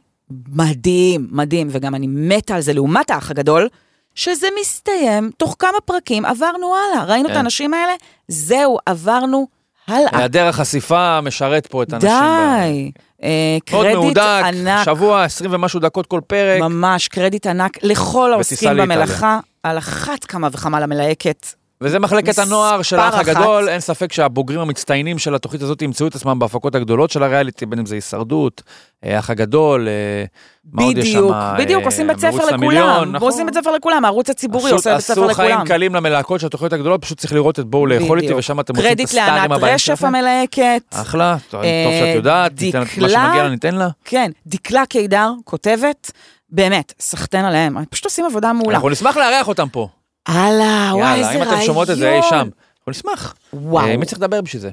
[0.48, 3.68] מדהים, מדהים, וגם אני מתה על זה לעומת האח הגדול,
[4.14, 7.04] שזה מסתיים, תוך כמה פרקים עברנו הלאה.
[7.04, 7.36] ראינו את כן.
[7.38, 7.92] האנשים האלה,
[8.28, 9.46] זהו, עברנו
[9.88, 10.18] הלאה.
[10.18, 12.10] היעדר החשיפה משרת פה את האנשים.
[12.10, 12.90] די.
[13.22, 16.60] אה, מאוד קרדיט מהודק, ענק, שבוע, 20 ומשהו דקות כל פרק.
[16.60, 18.76] ממש קרדיט ענק לכל העוסקים.
[18.76, 21.61] במלאכה, על אחת כמה וכמה למלהקת.
[21.82, 23.14] וזה מחלקת הנוער של האח.
[23.14, 27.66] הגדול, אין ספק שהבוגרים המצטיינים של התוכנית הזאת ימצאו את עצמם בהפקות הגדולות של הריאליטי,
[27.66, 28.62] בין אם זה הישרדות,
[29.04, 30.24] אה, האח הגדול, אה,
[30.72, 31.18] מה עוד יש שם?
[31.18, 33.12] בדיוק, אה, בדיוק, עושים בית ספר לכולם.
[33.12, 33.28] נכון.
[33.28, 35.48] עושים בית ספר לכולם, הערוץ הציבורי עשו- עושה בית ספר עשו לכולם.
[35.48, 38.34] חיים קלים למלהקות של התוכניות הגדולות, פשוט צריך לראות את בואו לאכול איתי.
[38.34, 40.06] ושם אתם מוצאים את קרדיט הסטארים לענת הבאים רשף שלכם.
[40.06, 40.82] המלהקת.
[40.90, 43.88] אחלה, טוב שאת יודעת, ניתן מה שמגיע לה, ניתן לה.
[44.04, 46.10] כן, דקלה קידר כותבת,
[46.50, 48.74] באמת, סחטיין עליהם, הם פשוט עושים עבודה מעולה.
[48.76, 49.88] אנחנו נשמח לארח אותם פה.
[50.26, 51.48] הלאה, וואי, איזה יאללה, רעיון.
[51.48, 52.48] אם אתם שומעות את זה אי שם,
[52.78, 53.34] אנחנו נשמח.
[53.52, 54.70] וואו, אה, מי צריך לדבר בשביל זה?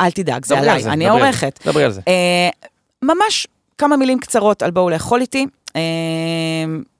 [0.00, 1.60] אל תדאג, זה עליי, אני העורכת.
[1.66, 2.00] דברי על זה.
[2.08, 2.48] אה,
[3.02, 3.46] ממש
[3.78, 5.46] כמה מילים קצרות על בואו לאכול איתי.
[5.76, 5.80] אה,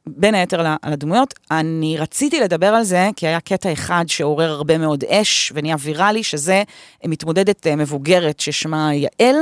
[0.07, 1.35] בין היתר על הדמויות.
[1.51, 6.23] אני רציתי לדבר על זה, כי היה קטע אחד שעורר הרבה מאוד אש ונהיה ויראלי,
[6.23, 6.63] שזה
[7.05, 9.37] מתמודדת מבוגרת ששמה יעל.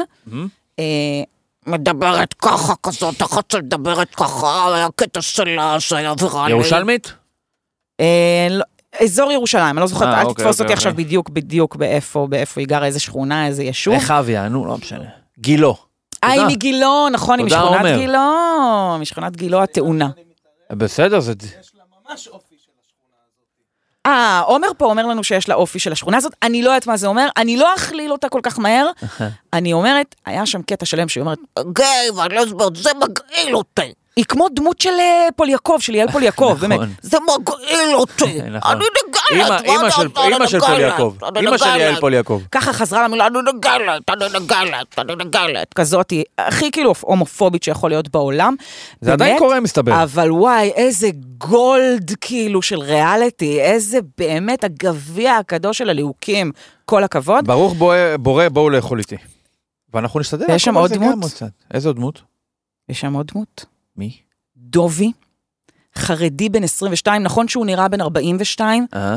[1.67, 6.51] מדברת ככה כזאת, אחת מדברת ככה, היה קטע שלה שהיה ויראלי.
[6.51, 7.13] ירושלמית?
[8.01, 8.65] אה, לא-
[9.01, 11.05] אזור ירושלים, אני לא זוכרת, אה, אל אוקיי, תתפוס אוקיי, אותי עכשיו אוקיי.
[11.05, 13.95] בדיוק, בדיוק באיפה, באיפה היא גרה, איזה שכונה, איזה יישוב.
[13.95, 15.05] איך אביה, נו, לא משנה.
[15.39, 15.77] גילו.
[16.25, 16.43] אה, היא.
[16.47, 17.99] מגילו, נכון, היא משכונת עומר.
[17.99, 20.09] גילו, משכונת גילו התאונה.
[20.73, 21.33] בסדר, זה...
[24.07, 26.97] אה, עומר פה אומר לנו שיש לה אופי של השכונה הזאת, אני לא יודעת מה
[26.97, 28.91] זה אומר, אני לא אכליל אותה כל כך מהר.
[29.53, 31.39] אני אומרת, היה שם קטע שלם שהיא אומרת,
[31.73, 33.93] גיי והלסביות, זה מגעיל אותי.
[34.17, 36.77] היא כמו דמות של אה, פול יעקב, של יעל פול יעקב, באמת.
[36.79, 36.93] נכון.
[37.03, 38.43] זה מגעיל אותי.
[38.51, 38.73] נכון.
[38.73, 38.85] אני.
[39.31, 39.47] אימא-
[39.91, 41.14] של- אימא של פול יעקב.
[41.37, 42.41] אימא של יעל פול יעקב.
[42.53, 45.75] ככה חזרה למילה, אני נגלת, אני נגלת, אני נגלת.
[45.75, 48.55] כזאת, הכי כאילו הומופובית שיכול להיות בעולם.
[49.01, 50.03] זה עדיין קורה, מסתבר.
[50.03, 51.09] אבל וואי, איזה
[51.39, 56.53] gold כאילו של ריאליטי, איזה באמת הגביע הקדוש של הליהוקים,
[56.85, 57.47] כל הכבוד.
[57.47, 57.75] ברוך
[58.18, 59.16] בורא- בואו לאכול איתי.
[59.95, 61.43] ואנחנו נשתדל ויש שם עוד דמות?
[61.75, 62.22] איזה עוד דמות?
[62.89, 63.64] יש שם עוד דמות,
[63.97, 64.16] מי?
[64.57, 65.12] דובי,
[65.99, 68.87] חרדי בן 22, נכון שהוא נראה בן 42?
[68.95, 69.17] אה?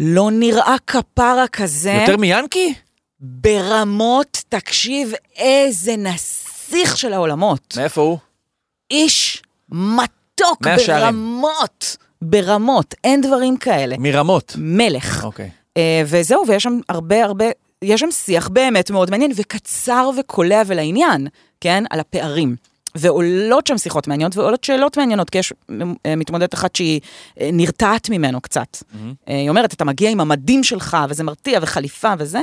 [0.00, 1.92] לא נראה כפרה כזה.
[1.92, 2.74] יותר מיאנקי?
[3.20, 7.74] ברמות, תקשיב, איזה נסיך של העולמות.
[7.76, 8.18] מאיפה הוא?
[8.90, 11.14] איש מתוק שערים.
[11.14, 13.96] ברמות, ברמות, אין דברים כאלה.
[13.98, 14.52] מרמות.
[14.58, 15.24] מלך.
[15.24, 15.50] אוקיי.
[15.76, 17.44] אה, וזהו, ויש שם הרבה הרבה,
[17.82, 21.26] יש שם שיח באמת מאוד מעניין וקצר וקולע ולעניין,
[21.60, 21.84] כן?
[21.90, 22.56] על הפערים.
[22.94, 25.52] ועולות שם שיחות מעניינות ועולות שאלות מעניינות, כי יש
[26.06, 27.00] אה, מתמודדת אחת שהיא
[27.40, 28.76] אה, נרתעת ממנו קצת.
[29.28, 32.40] אה, היא אומרת, אתה מגיע עם המדים שלך, וזה מרתיע, וחליפה וזה,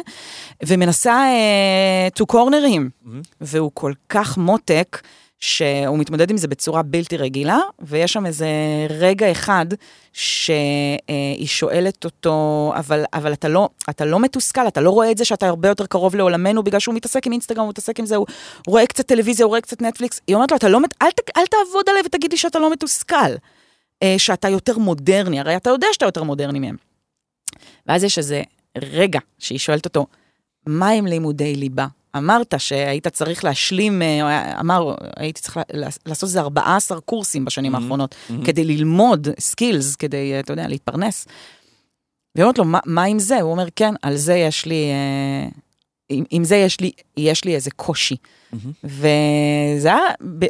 [0.66, 3.10] ומנסה אה, to corner him.
[3.42, 5.02] והוא כל כך מותק,
[5.40, 8.48] שהוא מתמודד עם זה בצורה בלתי רגילה, ויש שם איזה
[8.90, 9.66] רגע אחד
[10.14, 15.26] שהיא שואלת אותו, אבל, אבל אתה, לא, אתה לא מתוסכל, אתה לא רואה את זה
[15.26, 18.26] שאתה הרבה יותר קרוב לעולמנו, בגלל שהוא מתעסק עם אינסטגרם, הוא מתעסק עם זה, הוא
[18.68, 20.22] רואה קצת טלוויזיה, הוא רואה קצת נטפליקס.
[20.28, 23.16] היא אומרת לו, לא, מת- אל, ת- אל תעבוד עליי ותגיד לי שאתה לא מתוסכל,
[24.04, 26.76] אה, שאתה יותר מודרני, הרי אתה יודע שאתה יותר מודרני מהם.
[27.88, 28.42] ואז יש איזה
[28.78, 30.06] רגע שהיא שואלת אותו,
[30.68, 31.88] מה עם לימודי ליבה?
[32.18, 35.58] אמרת שהיית צריך להשלים, אה, אמר, הייתי צריך
[36.06, 41.28] לעשות איזה 14 קורסים בשנים האחרונות, כדי ללמוד skills, כדי, אה, אתה יודע, להתפרנס.
[42.36, 43.42] והיא אומרת לו, "מה- מה עם זה?
[43.42, 45.50] הוא אומר, כן, על זה יש לי, אה,
[46.10, 48.16] עם, עם זה יש לי, יש לי איזה קושי.
[48.84, 50.00] וזה היה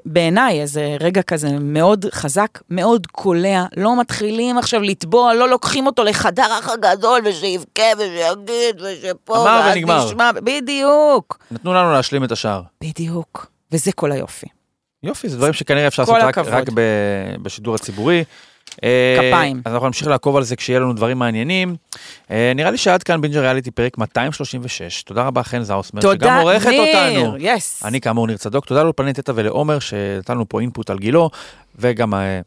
[0.05, 6.03] בעיניי איזה רגע כזה מאוד חזק, מאוד קולע, לא מתחילים עכשיו לטבוע, לא לוקחים אותו
[6.03, 10.05] לחדר האח הגדול ושיבכה ושיגיד ושפה, אמר ונגמר.
[10.05, 12.61] נשמע, בדיוק, נתנו לנו להשלים את השאר.
[12.83, 13.51] בדיוק.
[13.71, 14.47] וזה כל היופי.
[15.03, 16.53] יופי, זה דברים שכנראה אפשר לעשות רק, הכבוד.
[16.53, 18.23] רק ב- בשידור הציבורי.
[18.83, 19.61] אה, כפיים.
[19.65, 21.75] אז אנחנו נמשיך לעקוב על זה כשיהיה לנו דברים מעניינים.
[22.31, 25.03] אה, נראה לי שעד כאן בינג'ר ריאליטי פרק 236.
[25.03, 27.35] תודה רבה חן זאוסמר, שגם עורכת אותנו.
[27.39, 27.83] yes.
[27.85, 31.29] אני כאמור ניר צדוק, תודה לאולפני תטא ולעומר שנתן לנו פה input על גילו,
[31.75, 32.39] וגם אה,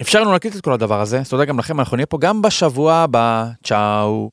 [0.00, 2.42] אפשר לנו להקליט את כל הדבר הזה, אז תודה גם לכם, אנחנו נהיה פה גם
[2.42, 4.30] בשבוע הבא, צ'או.